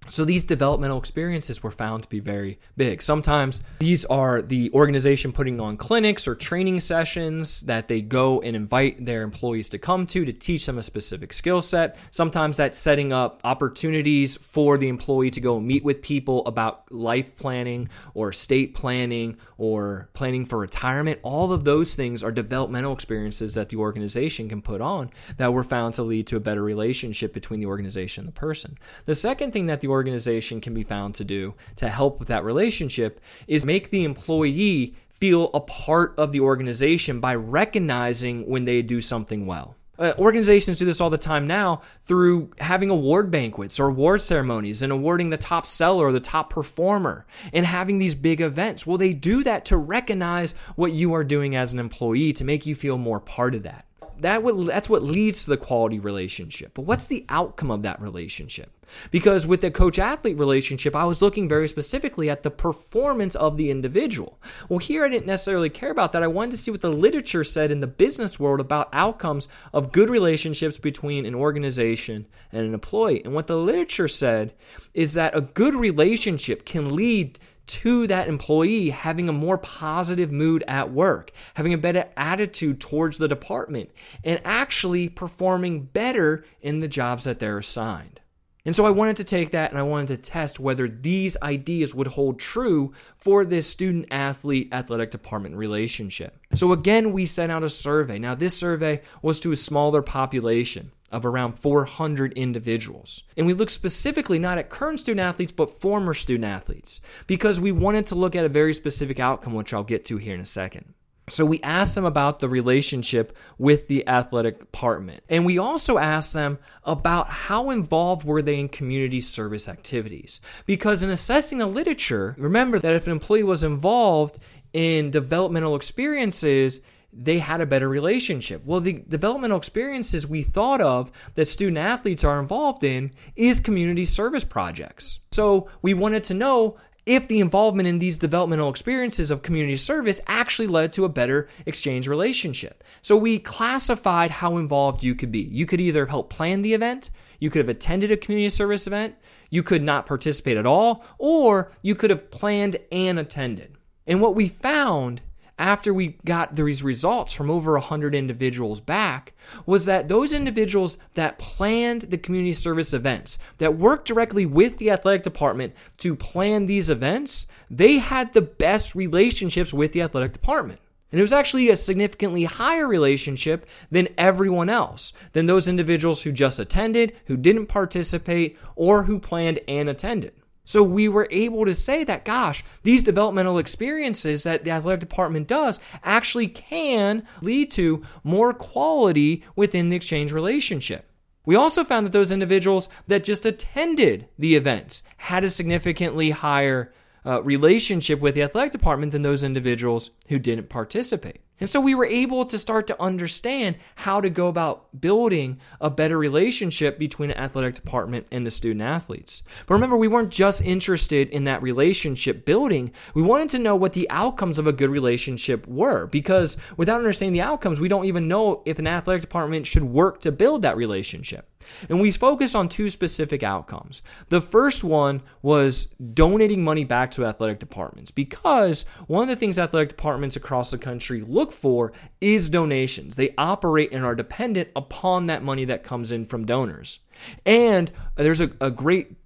[0.08, 3.04] So these developmental experiences were found to be very big.
[3.04, 8.56] Sometimes these are the organization putting on clinics or training sessions that they go and
[8.56, 11.98] invite their employees to come to to teach them a specific skill set.
[12.10, 17.38] Sometimes that's setting up opportunities for the employee to go meet with people about life
[17.38, 21.20] planning or estate planning or planning for retirement.
[21.22, 25.64] All of those things are developmental experiences that the organization can put on that were
[25.64, 28.78] found to lead to a better relationship between the organization and the person.
[29.06, 32.44] The second thing that the organization can be found to do to help with that
[32.44, 38.82] relationship is make the employee feel a part of the organization by recognizing when they
[38.82, 39.76] do something well.
[40.02, 44.82] uh, organizations do this all the time now through having award banquets or award ceremonies
[44.82, 48.88] and awarding the top seller or the top performer and having these big events.
[48.88, 52.66] Well, they do that to recognize what you are doing as an employee to make
[52.66, 53.86] you feel more part of that
[54.22, 56.74] that would, that's what leads to the quality relationship.
[56.74, 58.72] But what's the outcome of that relationship?
[59.10, 63.58] Because with the coach athlete relationship, I was looking very specifically at the performance of
[63.58, 64.40] the individual.
[64.70, 66.24] Well, here I didn't necessarily care about that.
[66.24, 69.92] I wanted to see what the literature said in the business world about outcomes of
[69.92, 73.24] good relationships between an organization and an employee.
[73.24, 74.54] And what the literature said
[74.94, 77.40] is that a good relationship can lead
[77.72, 83.18] to that employee having a more positive mood at work, having a better attitude towards
[83.18, 83.90] the department,
[84.26, 88.20] and actually performing better in the jobs that they're assigned.
[88.66, 91.96] And so I wanted to take that and I wanted to test whether these ideas
[91.96, 96.38] would hold true for this student athlete athletic department relationship.
[96.54, 98.20] So again, we sent out a survey.
[98.20, 103.24] Now, this survey was to a smaller population of around 400 individuals.
[103.38, 107.72] And we looked specifically not at current student athletes, but former student athletes, because we
[107.72, 110.46] wanted to look at a very specific outcome, which I'll get to here in a
[110.46, 110.94] second.
[111.30, 115.24] So we asked them about the relationship with the athletic department.
[115.30, 120.42] And we also asked them about how involved were they in community service activities.
[120.66, 124.40] Because in assessing the literature, remember that if an employee was involved
[124.74, 126.82] in developmental experiences,
[127.14, 128.64] they had a better relationship.
[128.66, 134.06] Well, the developmental experiences we thought of that student athletes are involved in is community
[134.06, 135.20] service projects.
[135.32, 140.22] So we wanted to know if the involvement in these developmental experiences of community service
[140.28, 142.84] actually led to a better exchange relationship.
[143.02, 145.42] So we classified how involved you could be.
[145.42, 147.10] You could either help plan the event,
[147.40, 149.16] you could have attended a community service event,
[149.50, 153.76] you could not participate at all, or you could have planned and attended.
[154.06, 155.22] And what we found
[155.58, 159.34] after we got these results from over 100 individuals back
[159.66, 164.90] was that those individuals that planned the community service events, that worked directly with the
[164.90, 170.80] athletic department to plan these events, they had the best relationships with the athletic department.
[171.12, 176.32] And it was actually a significantly higher relationship than everyone else, than those individuals who
[176.32, 180.34] just attended, who didn't participate, or who planned and attended.
[180.64, 185.48] So we were able to say that, gosh, these developmental experiences that the athletic department
[185.48, 191.10] does actually can lead to more quality within the exchange relationship.
[191.46, 196.94] We also found that those individuals that just attended the events had a significantly higher
[197.26, 201.42] uh, relationship with the athletic department than those individuals who didn't participate.
[201.62, 205.92] And so we were able to start to understand how to go about building a
[205.92, 209.44] better relationship between an athletic department and the student athletes.
[209.68, 212.92] But remember, we weren't just interested in that relationship building.
[213.14, 217.34] We wanted to know what the outcomes of a good relationship were because without understanding
[217.34, 220.78] the outcomes, we don't even know if an athletic department should work to build that
[220.78, 221.48] relationship.
[221.90, 224.02] And we focused on two specific outcomes.
[224.30, 229.60] The first one was donating money back to athletic departments because one of the things
[229.60, 233.16] athletic departments across the country look for is donations.
[233.16, 237.00] They operate and are dependent upon that money that comes in from donors.
[237.46, 239.18] And there's a, a great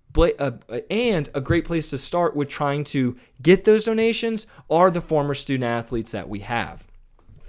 [0.90, 5.34] and a great place to start with trying to get those donations are the former
[5.34, 6.88] student athletes that we have.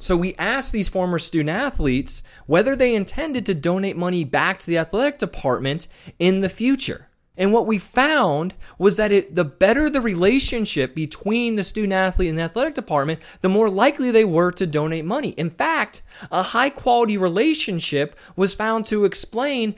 [0.07, 4.67] So we asked these former student athletes whether they intended to donate money back to
[4.69, 5.89] the athletic department
[6.21, 7.09] in the future.
[7.37, 12.31] And what we found was that it, the better the relationship between the student athlete
[12.31, 15.31] and the athletic department, the more likely they were to donate money.
[15.31, 19.75] In fact, a high quality relationship was found to explain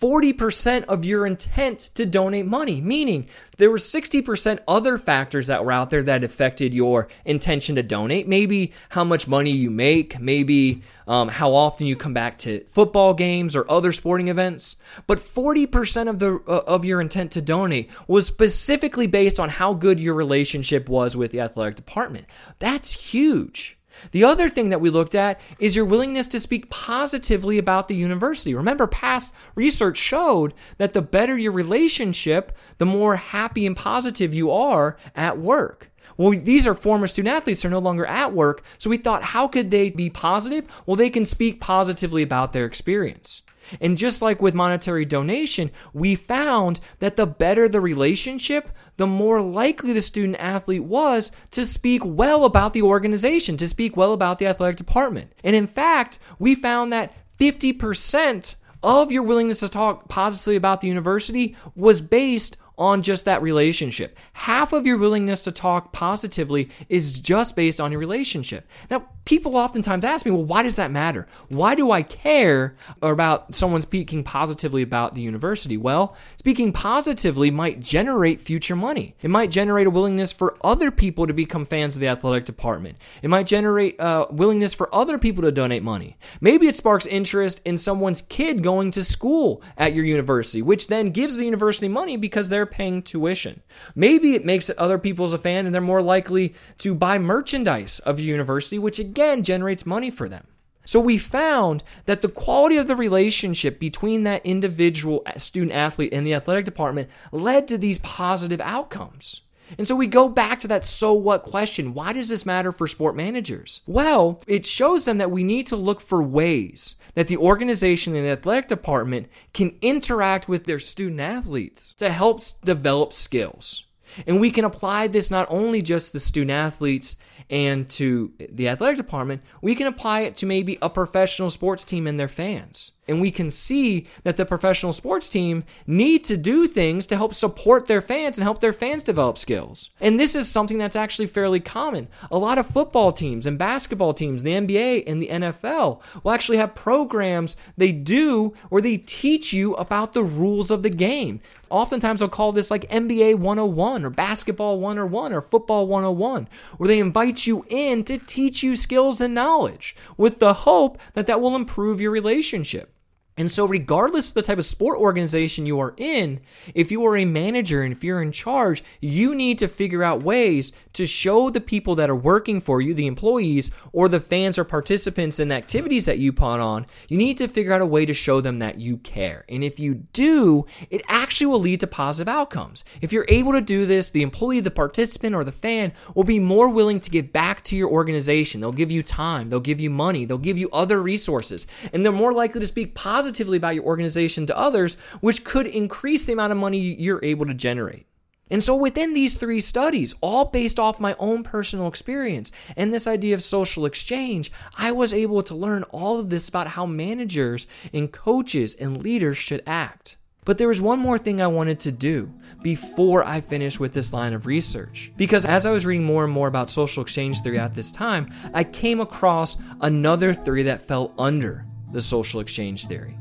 [0.00, 5.72] 40% of your intent to donate money, meaning there were 60% other factors that were
[5.72, 8.28] out there that affected your intention to donate.
[8.28, 13.14] Maybe how much money you make, maybe um, how often you come back to football
[13.14, 14.76] games or other sporting events.
[15.06, 19.74] But 40% of the uh, of your intent to donate was specifically based on how
[19.74, 22.26] good your relationship was with the athletic department.
[22.58, 23.77] That's huge.
[24.12, 27.94] The other thing that we looked at is your willingness to speak positively about the
[27.94, 28.54] university.
[28.54, 34.50] Remember, past research showed that the better your relationship, the more happy and positive you
[34.50, 35.90] are at work.
[36.16, 38.64] Well, these are former student athletes, they're no longer at work.
[38.78, 40.66] So we thought, how could they be positive?
[40.86, 43.42] Well, they can speak positively about their experience.
[43.80, 49.40] And just like with monetary donation, we found that the better the relationship, the more
[49.40, 54.38] likely the student athlete was to speak well about the organization, to speak well about
[54.38, 55.32] the athletic department.
[55.44, 60.88] And in fact, we found that 50% of your willingness to talk positively about the
[60.88, 64.16] university was based on just that relationship.
[64.32, 68.68] Half of your willingness to talk positively is just based on your relationship.
[68.90, 71.26] Now, people oftentimes ask me, well, why does that matter?
[71.48, 75.76] Why do I care about someone speaking positively about the university?
[75.76, 79.16] Well, speaking positively might generate future money.
[79.20, 82.96] It might generate a willingness for other people to become fans of the athletic department.
[83.22, 86.16] It might generate a willingness for other people to donate money.
[86.40, 91.10] Maybe it sparks interest in someone's kid going to school at your university, which then
[91.10, 93.62] gives the university money because they're paying tuition.
[93.94, 97.98] Maybe it makes other people as a fan and they're more likely to buy merchandise
[98.00, 100.46] of your university, which again generates money for them.
[100.84, 106.26] So we found that the quality of the relationship between that individual student athlete and
[106.26, 109.42] the athletic department led to these positive outcomes.
[109.76, 111.94] And so we go back to that so what question.
[111.94, 113.82] Why does this matter for sport managers?
[113.86, 118.24] Well, it shows them that we need to look for ways that the organization and
[118.24, 123.84] the athletic department can interact with their student athletes to help develop skills.
[124.26, 127.16] And we can apply this not only just to student athletes
[127.50, 132.06] and to the athletic department, we can apply it to maybe a professional sports team
[132.06, 132.92] and their fans.
[133.08, 137.34] And we can see that the professional sports team need to do things to help
[137.34, 139.90] support their fans and help their fans develop skills.
[140.00, 142.08] And this is something that's actually fairly common.
[142.30, 146.58] A lot of football teams and basketball teams, the NBA and the NFL, will actually
[146.58, 151.40] have programs they do where they teach you about the rules of the game.
[151.70, 156.48] Oftentimes, they'll call this like NBA 101 or basketball 101 or football 101,
[156.78, 161.26] where they invite you in to teach you skills and knowledge with the hope that
[161.26, 162.94] that will improve your relationship.
[163.38, 166.40] And so, regardless of the type of sport organization you are in,
[166.74, 170.24] if you are a manager and if you're in charge, you need to figure out
[170.24, 174.58] ways to show the people that are working for you, the employees, or the fans
[174.58, 178.04] or participants in activities that you put on, you need to figure out a way
[178.04, 179.44] to show them that you care.
[179.48, 182.82] And if you do, it actually will lead to positive outcomes.
[183.00, 186.40] If you're able to do this, the employee, the participant, or the fan will be
[186.40, 188.60] more willing to give back to your organization.
[188.60, 192.10] They'll give you time, they'll give you money, they'll give you other resources, and they're
[192.10, 196.32] more likely to speak positively positively about your organization to others, which could increase the
[196.32, 198.06] amount of money you're able to generate.
[198.50, 203.06] And so, within these three studies, all based off my own personal experience and this
[203.06, 207.66] idea of social exchange, I was able to learn all of this about how managers
[207.92, 210.16] and coaches and leaders should act.
[210.46, 214.14] But there was one more thing I wanted to do before I finished with this
[214.14, 215.12] line of research.
[215.18, 218.32] Because as I was reading more and more about social exchange theory at this time,
[218.54, 223.17] I came across another theory that fell under the social exchange theory.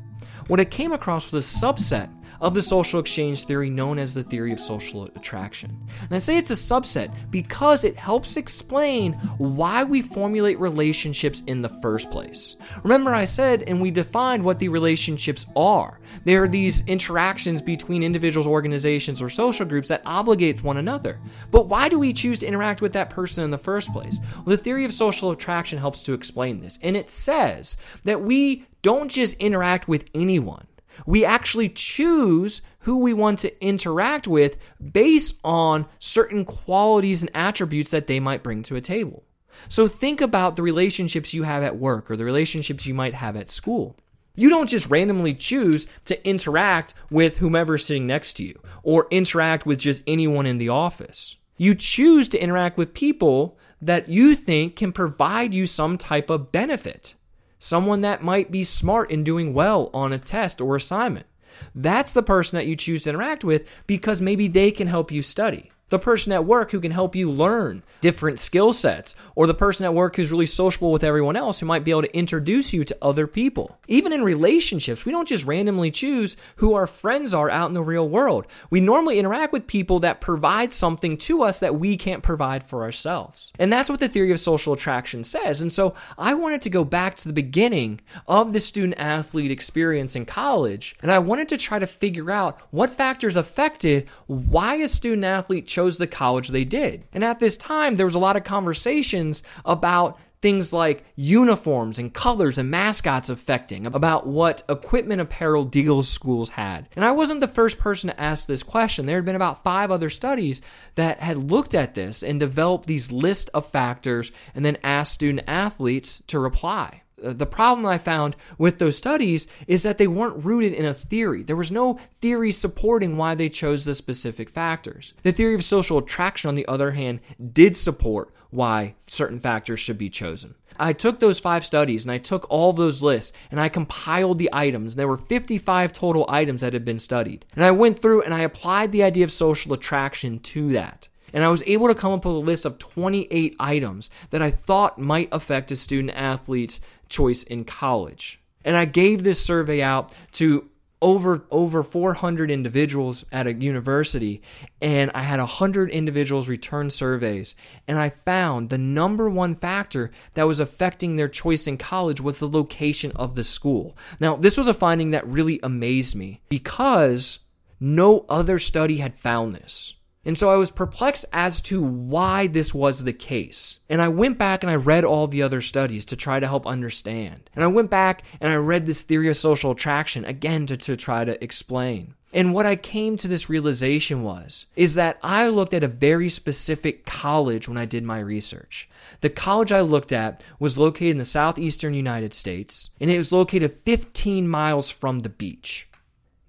[0.48, 2.10] What it came across was a subset
[2.42, 5.78] of the social exchange theory known as the theory of social attraction.
[6.02, 11.62] And I say it's a subset because it helps explain why we formulate relationships in
[11.62, 12.56] the first place.
[12.84, 16.00] Remember, I said and we defined what the relationships are.
[16.24, 21.20] They are these interactions between individuals, organizations, or social groups that obligate one another.
[21.52, 24.20] But why do we choose to interact with that person in the first place?
[24.36, 26.80] Well, the theory of social attraction helps to explain this.
[26.82, 30.68] And it says that we don't just interact with anyone.
[31.06, 34.58] We actually choose who we want to interact with
[34.92, 39.24] based on certain qualities and attributes that they might bring to a table.
[39.70, 43.36] So think about the relationships you have at work or the relationships you might have
[43.36, 43.98] at school.
[44.36, 49.66] You don't just randomly choose to interact with whomever's sitting next to you or interact
[49.66, 51.36] with just anyone in the office.
[51.58, 56.52] You choose to interact with people that you think can provide you some type of
[56.52, 57.16] benefit
[57.60, 61.26] someone that might be smart in doing well on a test or assignment.
[61.74, 65.22] That's the person that you choose to interact with because maybe they can help you
[65.22, 69.54] study the person at work who can help you learn different skill sets, or the
[69.54, 72.74] person at work who's really sociable with everyone else who might be able to introduce
[72.74, 73.78] you to other people.
[73.88, 77.82] Even in relationships, we don't just randomly choose who our friends are out in the
[77.82, 78.46] real world.
[78.70, 82.84] We normally interact with people that provide something to us that we can't provide for
[82.84, 83.54] ourselves.
[83.58, 85.62] And that's what the theory of social attraction says.
[85.62, 90.16] And so I wanted to go back to the beginning of the student athlete experience
[90.16, 94.88] in college, and I wanted to try to figure out what factors affected why a
[94.88, 97.06] student athlete chose the college they did.
[97.14, 102.12] And at this time, there was a lot of conversations about things like uniforms and
[102.12, 106.90] colors and mascots affecting, about what equipment apparel deals schools had.
[106.96, 109.06] And I wasn't the first person to ask this question.
[109.06, 110.64] There had been about five other studies
[110.96, 115.44] that had looked at this and developed these list of factors and then asked student
[115.48, 117.04] athletes to reply.
[117.24, 120.94] Uh, the problem I found with those studies is that they weren't rooted in a
[120.94, 121.44] theory.
[121.44, 125.14] There was no theory supporting why they chose the specific factors.
[125.24, 127.20] The theory of social attraction, on the other hand,
[127.54, 130.56] did support why certain factors should be chosen.
[130.80, 134.50] I took those five studies and I took all those lists and I compiled the
[134.54, 134.96] items.
[134.96, 137.46] There were 55 total items that had been studied.
[137.56, 141.08] And I went through and I applied the idea of social attraction to that.
[141.34, 144.50] And I was able to come up with a list of 28 items that I
[144.50, 148.40] thought might affect a student athlete's choice in college.
[148.64, 150.70] And I gave this survey out to
[151.02, 154.42] over over 400 individuals at a university
[154.82, 157.54] and I had 100 individuals return surveys
[157.88, 162.40] and I found the number one factor that was affecting their choice in college was
[162.40, 163.96] the location of the school.
[164.20, 167.40] Now, this was a finding that really amazed me because
[167.80, 169.94] no other study had found this.
[170.28, 173.80] And so I was perplexed as to why this was the case.
[173.88, 176.68] And I went back and I read all the other studies to try to help
[176.68, 177.50] understand.
[177.56, 180.98] And I went back and I read this theory of social attraction again to, to
[180.98, 182.14] try to explain.
[182.34, 186.28] And what I came to this realization was is that I looked at a very
[186.28, 188.90] specific college when I did my research.
[189.22, 193.32] The college I looked at was located in the southeastern United States and it was
[193.32, 195.88] located 15 miles from the beach.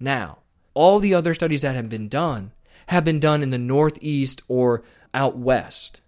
[0.01, 0.39] Now,
[0.73, 2.51] all the other studies that have been done
[2.89, 4.83] have been done in the Northeast or
[5.13, 6.01] out west,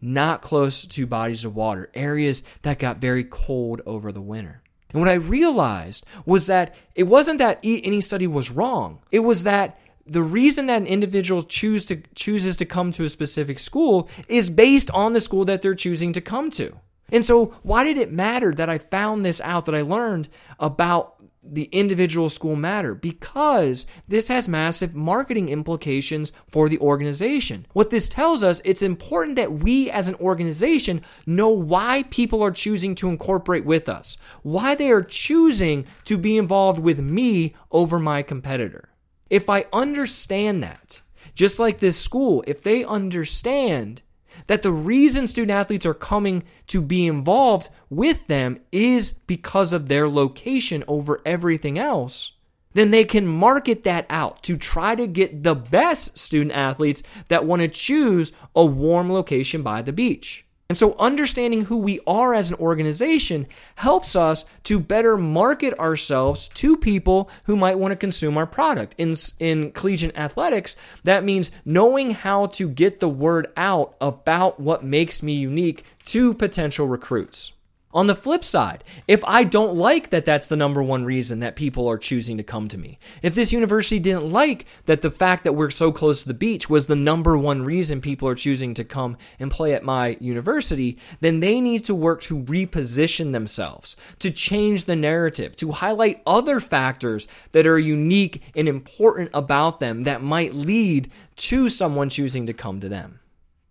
[0.00, 4.62] not close to bodies of water, areas that got very cold over the winter.
[4.92, 9.00] And what I realized was that it wasn't that any study was wrong.
[9.10, 13.08] It was that the reason that an individual choose to, chooses to come to a
[13.08, 16.76] specific school is based on the school that they're choosing to come to.
[17.12, 20.28] And so, why did it matter that I found this out, that I learned
[20.60, 27.66] about the individual school matter because this has massive marketing implications for the organization.
[27.72, 32.50] What this tells us, it's important that we as an organization know why people are
[32.50, 37.98] choosing to incorporate with us, why they are choosing to be involved with me over
[37.98, 38.90] my competitor.
[39.30, 41.00] If I understand that,
[41.34, 44.02] just like this school, if they understand
[44.46, 49.88] that the reason student athletes are coming to be involved with them is because of
[49.88, 52.32] their location over everything else,
[52.72, 57.44] then they can market that out to try to get the best student athletes that
[57.44, 60.44] want to choose a warm location by the beach.
[60.70, 66.46] And so, understanding who we are as an organization helps us to better market ourselves
[66.54, 68.94] to people who might want to consume our product.
[68.96, 74.84] In, in collegiate athletics, that means knowing how to get the word out about what
[74.84, 77.50] makes me unique to potential recruits.
[77.92, 81.56] On the flip side, if I don't like that that's the number one reason that
[81.56, 85.42] people are choosing to come to me, if this university didn't like that the fact
[85.42, 88.74] that we're so close to the beach was the number one reason people are choosing
[88.74, 93.96] to come and play at my university, then they need to work to reposition themselves,
[94.20, 100.04] to change the narrative, to highlight other factors that are unique and important about them
[100.04, 103.19] that might lead to someone choosing to come to them.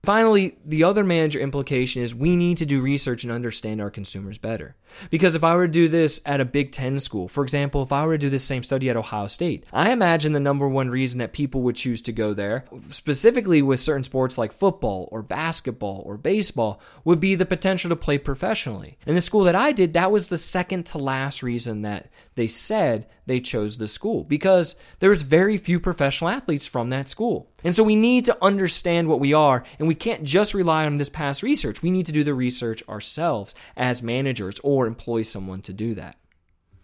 [0.09, 4.39] Finally, the other manager implication is we need to do research and understand our consumers
[4.39, 4.75] better.
[5.09, 7.91] Because if I were to do this at a Big Ten school, for example, if
[7.91, 10.89] I were to do this same study at Ohio State, I imagine the number one
[10.89, 15.21] reason that people would choose to go there, specifically with certain sports like football or
[15.21, 18.97] basketball or baseball, would be the potential to play professionally.
[19.05, 22.47] In the school that I did, that was the second to last reason that they
[22.47, 27.49] said they chose the school because there's very few professional athletes from that school.
[27.63, 30.97] And so we need to understand what we are, and we can't just rely on
[30.97, 31.81] this past research.
[31.81, 36.17] We need to do the research ourselves as managers or employ someone to do that.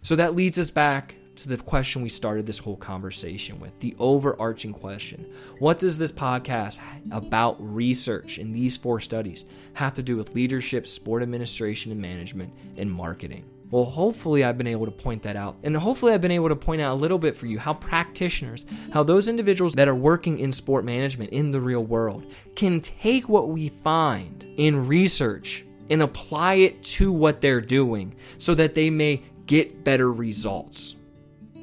[0.02, 3.94] So that leads us back to the question we started this whole conversation with the
[3.98, 5.26] overarching question
[5.58, 6.80] What does this podcast
[7.10, 12.52] about research in these four studies have to do with leadership, sport administration and management,
[12.76, 13.44] and marketing?
[13.70, 15.56] Well, hopefully, I've been able to point that out.
[15.64, 18.64] And hopefully, I've been able to point out a little bit for you how practitioners,
[18.92, 23.28] how those individuals that are working in sport management in the real world can take
[23.28, 28.90] what we find in research and apply it to what they're doing so that they
[28.90, 30.96] may get better results.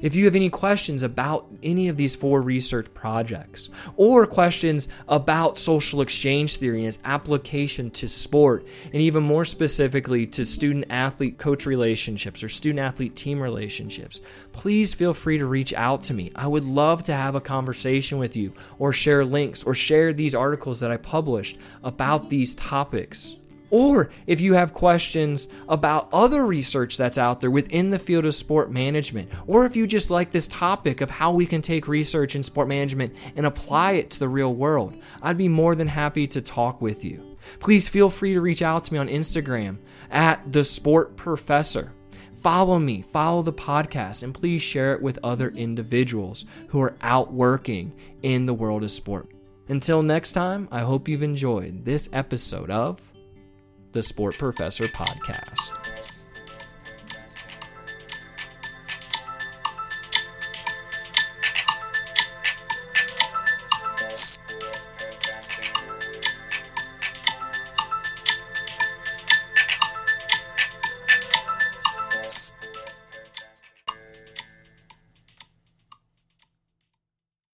[0.04, 5.56] If you have any questions about any of these four research projects or questions about
[5.56, 11.38] social exchange theory and its application to sport, and even more specifically to student athlete
[11.38, 14.20] coach relationships or student athlete team relationships,
[14.52, 16.30] please feel free to reach out to me.
[16.34, 20.34] I would love to have a conversation with you or share links or share these
[20.34, 23.36] articles that I published about these topics.
[23.74, 28.32] Or if you have questions about other research that's out there within the field of
[28.32, 32.36] sport management, or if you just like this topic of how we can take research
[32.36, 36.28] in sport management and apply it to the real world, I'd be more than happy
[36.28, 37.36] to talk with you.
[37.58, 41.92] Please feel free to reach out to me on Instagram at the Sport Professor.
[42.44, 47.32] Follow me, follow the podcast, and please share it with other individuals who are out
[47.32, 49.32] working in the world of sport.
[49.68, 53.13] Until next time, I hope you've enjoyed this episode of
[53.94, 56.23] the Sport Professor Podcast.